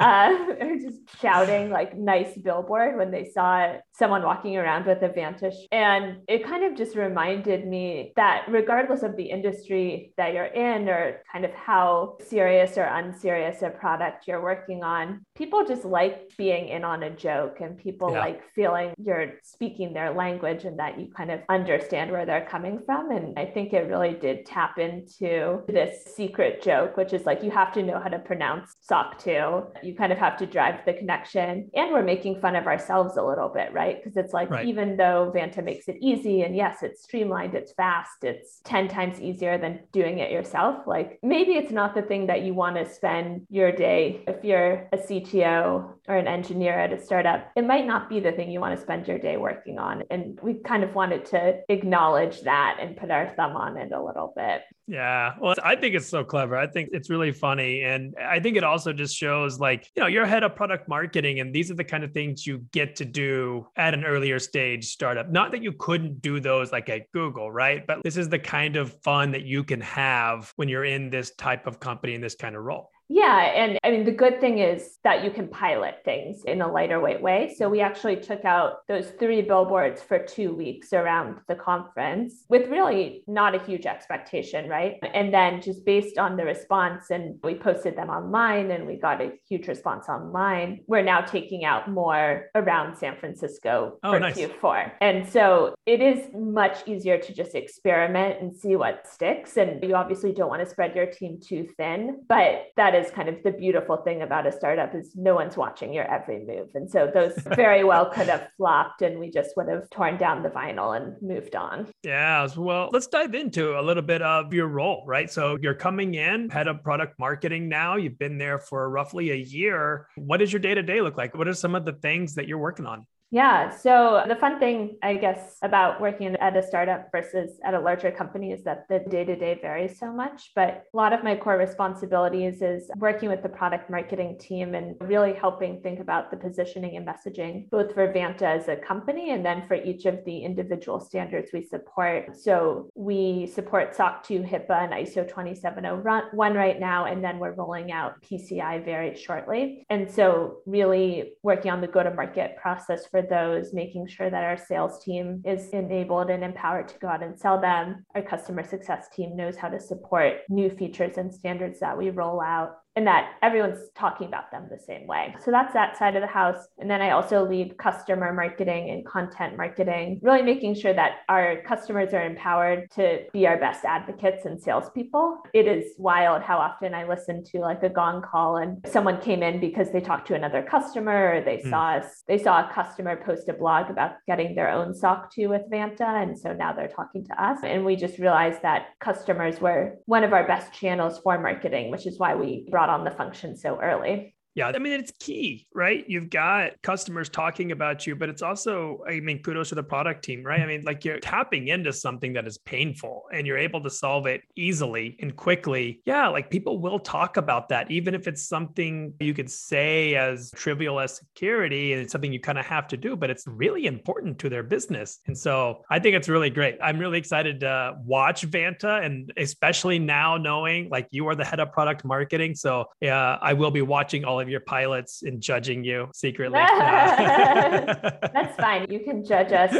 uh, 0.00 0.36
just 0.82 1.20
shouting 1.20 1.70
like 1.70 1.96
nice 1.96 2.36
billboard 2.36 2.96
when 2.96 3.10
they 3.10 3.24
saw 3.24 3.74
someone 3.92 4.22
walking 4.22 4.56
around 4.56 4.86
with 4.86 5.02
a 5.02 5.08
Vanta 5.08 5.52
And 5.72 6.18
it 6.28 6.44
kind 6.44 6.64
of 6.64 6.76
just 6.76 6.96
reminded 6.96 7.66
me 7.66 8.12
that 8.16 8.44
regardless 8.48 9.02
of 9.02 9.16
the 9.16 9.24
industry 9.24 10.12
that 10.16 10.34
you're 10.34 10.44
in 10.44 10.88
or 10.88 11.22
kind 11.32 11.44
of 11.44 11.52
how 11.52 12.16
serious 12.26 12.78
or 12.78 12.84
unserious 12.84 13.62
a 13.62 13.70
product 13.70 14.28
you're 14.28 14.42
working 14.42 14.84
on, 14.84 15.24
people 15.36 15.64
just 15.64 15.84
like 15.84 16.30
being 16.36 16.68
in 16.68 16.84
on 16.84 17.02
a 17.02 17.10
joke 17.10 17.60
and 17.60 17.76
people 17.76 18.12
yeah. 18.12 18.20
like 18.20 18.42
feeling 18.54 18.92
you're 18.98 19.34
speaking 19.42 19.92
their 19.92 20.12
language 20.12 20.64
and 20.64 20.78
that 20.78 20.98
you 20.98 21.08
kind 21.16 21.30
of 21.30 21.40
understand 21.48 22.10
where 22.10 22.26
they're 22.26 22.46
coming 22.46 22.80
from. 22.84 23.10
And 23.10 23.38
I 23.38 23.46
think 23.46 23.72
it 23.72 23.88
really 23.88 24.14
did 24.14 24.46
tap 24.46 24.78
into 24.78 25.62
this 25.66 26.14
secret 26.14 26.62
joke, 26.62 26.96
which 26.96 27.12
is 27.12 27.26
like 27.26 27.42
you 27.42 27.50
have 27.50 27.72
to 27.72 27.82
know 27.82 27.98
how 28.00 28.08
to 28.08 28.18
pronounce 28.18 28.76
sock 28.80 29.18
2. 29.18 29.64
You 29.82 29.94
kind 29.96 30.12
of 30.12 30.18
have 30.18 30.36
to 30.38 30.46
drive 30.46 30.67
the 30.84 30.92
connection. 30.92 31.70
And 31.74 31.92
we're 31.92 32.02
making 32.02 32.40
fun 32.40 32.56
of 32.56 32.66
ourselves 32.66 33.16
a 33.16 33.22
little 33.22 33.48
bit, 33.48 33.72
right? 33.72 34.02
Because 34.02 34.16
it's 34.16 34.32
like, 34.32 34.50
right. 34.50 34.66
even 34.66 34.96
though 34.96 35.32
Vanta 35.34 35.62
makes 35.62 35.88
it 35.88 35.96
easy, 36.00 36.42
and 36.42 36.56
yes, 36.56 36.82
it's 36.82 37.02
streamlined, 37.02 37.54
it's 37.54 37.72
fast, 37.72 38.22
it's 38.22 38.60
10 38.64 38.88
times 38.88 39.20
easier 39.20 39.58
than 39.58 39.80
doing 39.92 40.18
it 40.18 40.30
yourself, 40.30 40.86
like 40.86 41.18
maybe 41.22 41.52
it's 41.52 41.72
not 41.72 41.94
the 41.94 42.02
thing 42.02 42.26
that 42.26 42.42
you 42.42 42.54
want 42.54 42.76
to 42.76 42.88
spend 42.88 43.46
your 43.50 43.72
day. 43.72 44.22
If 44.26 44.44
you're 44.44 44.88
a 44.92 44.96
CTO 44.96 45.92
or 46.08 46.16
an 46.16 46.26
engineer 46.26 46.78
at 46.78 46.92
a 46.92 47.02
startup, 47.02 47.50
it 47.56 47.64
might 47.64 47.86
not 47.86 48.08
be 48.08 48.20
the 48.20 48.32
thing 48.32 48.50
you 48.50 48.60
want 48.60 48.76
to 48.76 48.82
spend 48.82 49.06
your 49.06 49.18
day 49.18 49.36
working 49.36 49.78
on. 49.78 50.02
And 50.10 50.38
we 50.42 50.54
kind 50.54 50.84
of 50.84 50.94
wanted 50.94 51.26
to 51.26 51.60
acknowledge 51.68 52.42
that 52.42 52.78
and 52.80 52.96
put 52.96 53.10
our 53.10 53.32
thumb 53.36 53.56
on 53.56 53.76
it 53.76 53.92
a 53.92 54.02
little 54.02 54.32
bit. 54.34 54.62
Yeah. 54.90 55.34
Well, 55.38 55.54
I 55.62 55.76
think 55.76 55.94
it's 55.94 56.08
so 56.08 56.24
clever. 56.24 56.56
I 56.56 56.66
think 56.66 56.88
it's 56.92 57.10
really 57.10 57.30
funny. 57.30 57.82
And 57.82 58.14
I 58.18 58.40
think 58.40 58.56
it 58.56 58.64
also 58.64 58.90
just 58.94 59.14
shows 59.14 59.60
like, 59.60 59.86
you 59.94 60.00
know, 60.00 60.08
you're 60.08 60.24
head 60.24 60.44
of 60.44 60.56
product 60.56 60.88
marketing, 60.88 61.40
and 61.40 61.54
these 61.54 61.70
are 61.70 61.74
the 61.74 61.84
kind 61.84 62.04
of 62.04 62.12
things 62.12 62.46
you 62.46 62.64
get 62.72 62.96
to 62.96 63.04
do 63.04 63.66
at 63.76 63.92
an 63.92 64.04
earlier 64.04 64.38
stage 64.38 64.86
startup. 64.86 65.30
Not 65.30 65.50
that 65.50 65.62
you 65.62 65.72
couldn't 65.72 66.22
do 66.22 66.40
those 66.40 66.72
like 66.72 66.88
at 66.88 67.12
Google, 67.12 67.52
right? 67.52 67.86
But 67.86 68.02
this 68.02 68.16
is 68.16 68.30
the 68.30 68.38
kind 68.38 68.76
of 68.76 68.98
fun 69.02 69.30
that 69.32 69.42
you 69.42 69.62
can 69.62 69.82
have 69.82 70.54
when 70.56 70.70
you're 70.70 70.86
in 70.86 71.10
this 71.10 71.34
type 71.34 71.66
of 71.66 71.78
company 71.80 72.14
in 72.14 72.22
this 72.22 72.34
kind 72.34 72.56
of 72.56 72.62
role. 72.62 72.90
Yeah. 73.08 73.38
And 73.38 73.78
I 73.82 73.90
mean, 73.90 74.04
the 74.04 74.12
good 74.12 74.40
thing 74.40 74.58
is 74.58 74.98
that 75.02 75.24
you 75.24 75.30
can 75.30 75.48
pilot 75.48 75.96
things 76.04 76.44
in 76.44 76.60
a 76.60 76.70
lighter 76.70 77.00
weight 77.00 77.22
way. 77.22 77.54
So 77.56 77.68
we 77.68 77.80
actually 77.80 78.16
took 78.16 78.44
out 78.44 78.86
those 78.86 79.10
three 79.18 79.42
billboards 79.42 80.02
for 80.02 80.18
two 80.18 80.54
weeks 80.54 80.92
around 80.92 81.38
the 81.48 81.54
conference 81.54 82.44
with 82.48 82.68
really 82.68 83.24
not 83.26 83.54
a 83.54 83.64
huge 83.64 83.86
expectation, 83.86 84.68
right? 84.68 84.96
And 85.14 85.32
then 85.32 85.62
just 85.62 85.84
based 85.86 86.18
on 86.18 86.36
the 86.36 86.44
response, 86.44 87.10
and 87.10 87.38
we 87.42 87.54
posted 87.54 87.96
them 87.96 88.10
online 88.10 88.70
and 88.70 88.86
we 88.86 88.96
got 88.96 89.22
a 89.22 89.32
huge 89.48 89.68
response 89.68 90.08
online, 90.08 90.80
we're 90.86 91.02
now 91.02 91.20
taking 91.20 91.64
out 91.64 91.90
more 91.90 92.50
around 92.54 92.96
San 92.96 93.16
Francisco 93.16 93.98
oh, 94.02 94.12
for 94.12 94.20
nice. 94.20 94.36
Q4. 94.36 94.92
And 95.00 95.28
so 95.28 95.74
it 95.86 96.02
is 96.02 96.26
much 96.34 96.86
easier 96.86 97.18
to 97.18 97.32
just 97.32 97.54
experiment 97.54 98.40
and 98.40 98.54
see 98.54 98.76
what 98.76 99.06
sticks. 99.06 99.56
And 99.56 99.82
you 99.82 99.94
obviously 99.94 100.32
don't 100.32 100.48
want 100.48 100.62
to 100.62 100.68
spread 100.68 100.94
your 100.94 101.06
team 101.06 101.40
too 101.40 101.68
thin, 101.76 102.22
but 102.28 102.66
that 102.76 102.94
is 102.98 103.10
kind 103.10 103.28
of 103.28 103.42
the 103.42 103.52
beautiful 103.52 103.98
thing 103.98 104.22
about 104.22 104.46
a 104.46 104.52
startup 104.52 104.94
is 104.94 105.12
no 105.14 105.34
one's 105.34 105.56
watching 105.56 105.92
your 105.92 106.04
every 106.04 106.40
move. 106.44 106.68
And 106.74 106.90
so 106.90 107.10
those 107.12 107.34
very 107.56 107.84
well 107.84 108.06
could 108.06 108.28
have 108.28 108.48
flopped 108.56 109.02
and 109.02 109.18
we 109.18 109.30
just 109.30 109.56
would 109.56 109.68
have 109.68 109.88
torn 109.90 110.16
down 110.16 110.42
the 110.42 110.48
vinyl 110.48 110.96
and 110.96 111.20
moved 111.22 111.56
on. 111.56 111.88
Yeah. 112.02 112.48
Well, 112.56 112.90
let's 112.92 113.06
dive 113.06 113.34
into 113.34 113.78
a 113.78 113.82
little 113.82 114.02
bit 114.02 114.22
of 114.22 114.52
your 114.52 114.68
role, 114.68 115.04
right? 115.06 115.30
So 115.30 115.58
you're 115.60 115.74
coming 115.74 116.14
in, 116.14 116.50
head 116.50 116.68
of 116.68 116.82
product 116.82 117.18
marketing 117.18 117.68
now. 117.68 117.96
You've 117.96 118.18
been 118.18 118.38
there 118.38 118.58
for 118.58 118.88
roughly 118.90 119.30
a 119.30 119.36
year. 119.36 120.08
What 120.16 120.38
does 120.38 120.52
your 120.52 120.60
day 120.60 120.74
to 120.74 120.82
day 120.82 121.00
look 121.00 121.16
like? 121.16 121.36
What 121.36 121.48
are 121.48 121.54
some 121.54 121.74
of 121.74 121.84
the 121.84 121.92
things 121.92 122.34
that 122.34 122.48
you're 122.48 122.58
working 122.58 122.86
on? 122.86 123.06
Yeah. 123.30 123.68
So 123.68 124.24
the 124.26 124.36
fun 124.36 124.58
thing, 124.58 124.96
I 125.02 125.14
guess, 125.14 125.58
about 125.62 126.00
working 126.00 126.34
at 126.36 126.56
a 126.56 126.62
startup 126.62 127.08
versus 127.12 127.60
at 127.62 127.74
a 127.74 127.80
larger 127.80 128.10
company 128.10 128.52
is 128.52 128.64
that 128.64 128.88
the 128.88 129.00
day 129.00 129.24
to 129.24 129.36
day 129.36 129.58
varies 129.60 129.98
so 129.98 130.10
much. 130.10 130.52
But 130.54 130.84
a 130.94 130.96
lot 130.96 131.12
of 131.12 131.22
my 131.22 131.36
core 131.36 131.58
responsibilities 131.58 132.62
is 132.62 132.90
working 132.96 133.28
with 133.28 133.42
the 133.42 133.50
product 133.50 133.90
marketing 133.90 134.38
team 134.40 134.74
and 134.74 134.96
really 135.00 135.34
helping 135.34 135.82
think 135.82 136.00
about 136.00 136.30
the 136.30 136.38
positioning 136.38 136.96
and 136.96 137.06
messaging, 137.06 137.68
both 137.68 137.92
for 137.92 138.10
Vanta 138.10 138.42
as 138.42 138.68
a 138.68 138.76
company 138.76 139.32
and 139.32 139.44
then 139.44 139.66
for 139.68 139.74
each 139.74 140.06
of 140.06 140.24
the 140.24 140.38
individual 140.38 140.98
standards 140.98 141.50
we 141.52 141.62
support. 141.62 142.34
So 142.34 142.88
we 142.94 143.46
support 143.46 143.94
SOC 143.94 144.24
2, 144.24 144.40
HIPAA, 144.40 144.84
and 144.84 144.92
ISO 144.94 145.28
27001 145.30 146.54
right 146.54 146.80
now. 146.80 147.04
And 147.04 147.22
then 147.22 147.38
we're 147.38 147.52
rolling 147.52 147.92
out 147.92 148.14
PCI 148.22 148.82
very 148.86 149.14
shortly. 149.16 149.84
And 149.90 150.10
so 150.10 150.60
really 150.64 151.34
working 151.42 151.70
on 151.70 151.82
the 151.82 151.88
go 151.88 152.02
to 152.02 152.14
market 152.14 152.56
process 152.56 153.06
for 153.06 153.17
for 153.18 153.28
those, 153.28 153.72
making 153.72 154.06
sure 154.06 154.30
that 154.30 154.44
our 154.44 154.56
sales 154.56 155.02
team 155.02 155.42
is 155.44 155.68
enabled 155.70 156.30
and 156.30 156.44
empowered 156.44 156.88
to 156.88 156.98
go 156.98 157.08
out 157.08 157.22
and 157.22 157.38
sell 157.38 157.60
them. 157.60 158.04
Our 158.14 158.22
customer 158.22 158.62
success 158.64 159.08
team 159.14 159.36
knows 159.36 159.56
how 159.56 159.68
to 159.68 159.80
support 159.80 160.42
new 160.48 160.70
features 160.70 161.18
and 161.18 161.32
standards 161.32 161.80
that 161.80 161.96
we 161.96 162.10
roll 162.10 162.40
out 162.40 162.76
and 162.98 163.06
that 163.06 163.34
everyone's 163.42 163.78
talking 163.94 164.26
about 164.26 164.50
them 164.50 164.66
the 164.68 164.76
same 164.76 165.06
way. 165.06 165.32
So 165.44 165.52
that's 165.52 165.72
that 165.72 165.96
side 165.96 166.16
of 166.16 166.20
the 166.20 166.26
house. 166.26 166.66
And 166.78 166.90
then 166.90 167.00
I 167.00 167.12
also 167.12 167.48
lead 167.48 167.78
customer 167.78 168.32
marketing 168.32 168.90
and 168.90 169.06
content 169.06 169.56
marketing, 169.56 170.18
really 170.20 170.42
making 170.42 170.74
sure 170.74 170.92
that 170.94 171.18
our 171.28 171.62
customers 171.62 172.12
are 172.12 172.26
empowered 172.26 172.90
to 172.96 173.20
be 173.32 173.46
our 173.46 173.56
best 173.56 173.84
advocates 173.84 174.46
and 174.46 174.60
salespeople. 174.60 175.38
It 175.54 175.68
is 175.68 175.92
wild 175.96 176.42
how 176.42 176.58
often 176.58 176.92
I 176.92 177.06
listen 177.06 177.44
to 177.52 177.60
like 177.60 177.84
a 177.84 177.88
gong 177.88 178.20
call 178.20 178.56
and 178.56 178.84
someone 178.84 179.20
came 179.20 179.44
in 179.44 179.60
because 179.60 179.92
they 179.92 180.00
talked 180.00 180.26
to 180.28 180.34
another 180.34 180.64
customer 180.68 181.36
or 181.36 181.40
they 181.40 181.58
mm. 181.58 181.70
saw 181.70 181.98
us, 181.98 182.24
they 182.26 182.36
saw 182.36 182.68
a 182.68 182.72
customer 182.74 183.14
post 183.24 183.48
a 183.48 183.52
blog 183.52 183.90
about 183.90 184.14
getting 184.26 184.56
their 184.56 184.72
own 184.72 184.92
SOC 184.92 185.32
2 185.32 185.48
with 185.48 185.62
Vanta. 185.70 186.20
And 186.20 186.36
so 186.36 186.52
now 186.52 186.72
they're 186.72 186.88
talking 186.88 187.24
to 187.26 187.40
us. 187.40 187.60
And 187.62 187.84
we 187.84 187.94
just 187.94 188.18
realized 188.18 188.62
that 188.62 188.88
customers 188.98 189.60
were 189.60 189.94
one 190.06 190.24
of 190.24 190.32
our 190.32 190.48
best 190.48 190.72
channels 190.72 191.20
for 191.20 191.38
marketing, 191.38 191.92
which 191.92 192.04
is 192.04 192.18
why 192.18 192.34
we 192.34 192.66
brought 192.72 192.87
on 192.88 193.04
the 193.04 193.10
function 193.10 193.56
so 193.56 193.80
early. 193.80 194.34
Yeah, 194.54 194.72
I 194.74 194.78
mean, 194.78 194.94
it's 194.94 195.12
key, 195.20 195.66
right? 195.72 196.04
You've 196.08 196.30
got 196.30 196.72
customers 196.82 197.28
talking 197.28 197.70
about 197.70 198.06
you, 198.06 198.16
but 198.16 198.28
it's 198.28 198.42
also, 198.42 199.04
I 199.08 199.20
mean, 199.20 199.40
kudos 199.40 199.68
to 199.68 199.76
the 199.76 199.84
product 199.84 200.24
team, 200.24 200.42
right? 200.42 200.60
I 200.60 200.66
mean, 200.66 200.82
like 200.82 201.04
you're 201.04 201.20
tapping 201.20 201.68
into 201.68 201.92
something 201.92 202.32
that 202.32 202.46
is 202.46 202.58
painful 202.58 203.24
and 203.32 203.46
you're 203.46 203.58
able 203.58 203.80
to 203.82 203.90
solve 203.90 204.26
it 204.26 204.40
easily 204.56 205.16
and 205.20 205.36
quickly. 205.36 206.00
Yeah, 206.06 206.26
like 206.28 206.50
people 206.50 206.80
will 206.80 206.98
talk 206.98 207.36
about 207.36 207.68
that, 207.68 207.90
even 207.90 208.14
if 208.14 208.26
it's 208.26 208.48
something 208.48 209.14
you 209.20 209.32
could 209.32 209.50
say 209.50 210.16
as 210.16 210.50
trivial 210.56 210.98
as 210.98 211.16
security 211.16 211.92
and 211.92 212.02
it's 212.02 212.10
something 212.10 212.32
you 212.32 212.40
kind 212.40 212.58
of 212.58 212.66
have 212.66 212.88
to 212.88 212.96
do, 212.96 213.14
but 213.14 213.30
it's 213.30 213.44
really 213.46 213.86
important 213.86 214.40
to 214.40 214.48
their 214.48 214.64
business. 214.64 215.20
And 215.26 215.38
so 215.38 215.84
I 215.88 216.00
think 216.00 216.16
it's 216.16 216.28
really 216.28 216.50
great. 216.50 216.78
I'm 216.82 216.98
really 216.98 217.18
excited 217.18 217.60
to 217.60 217.94
watch 218.04 218.48
Vanta 218.50 219.04
and 219.04 219.32
especially 219.36 220.00
now 220.00 220.36
knowing 220.36 220.88
like 220.90 221.06
you 221.10 221.28
are 221.28 221.36
the 221.36 221.44
head 221.44 221.60
of 221.60 221.70
product 221.70 222.04
marketing. 222.04 222.56
So 222.56 222.86
yeah, 223.00 223.38
I 223.40 223.52
will 223.52 223.70
be 223.70 223.82
watching 223.82 224.24
all 224.24 224.37
of 224.40 224.48
of 224.48 224.50
your 224.50 224.60
pilots 224.60 225.22
and 225.22 225.40
judging 225.40 225.84
you 225.84 226.08
secretly. 226.14 226.58
That's 226.58 228.56
fine. 228.60 228.90
You 228.90 229.00
can 229.00 229.24
judge 229.24 229.52
us 229.52 229.72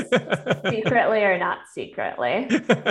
secretly 0.70 1.22
or 1.22 1.38
not 1.38 1.60
secretly. 1.72 2.48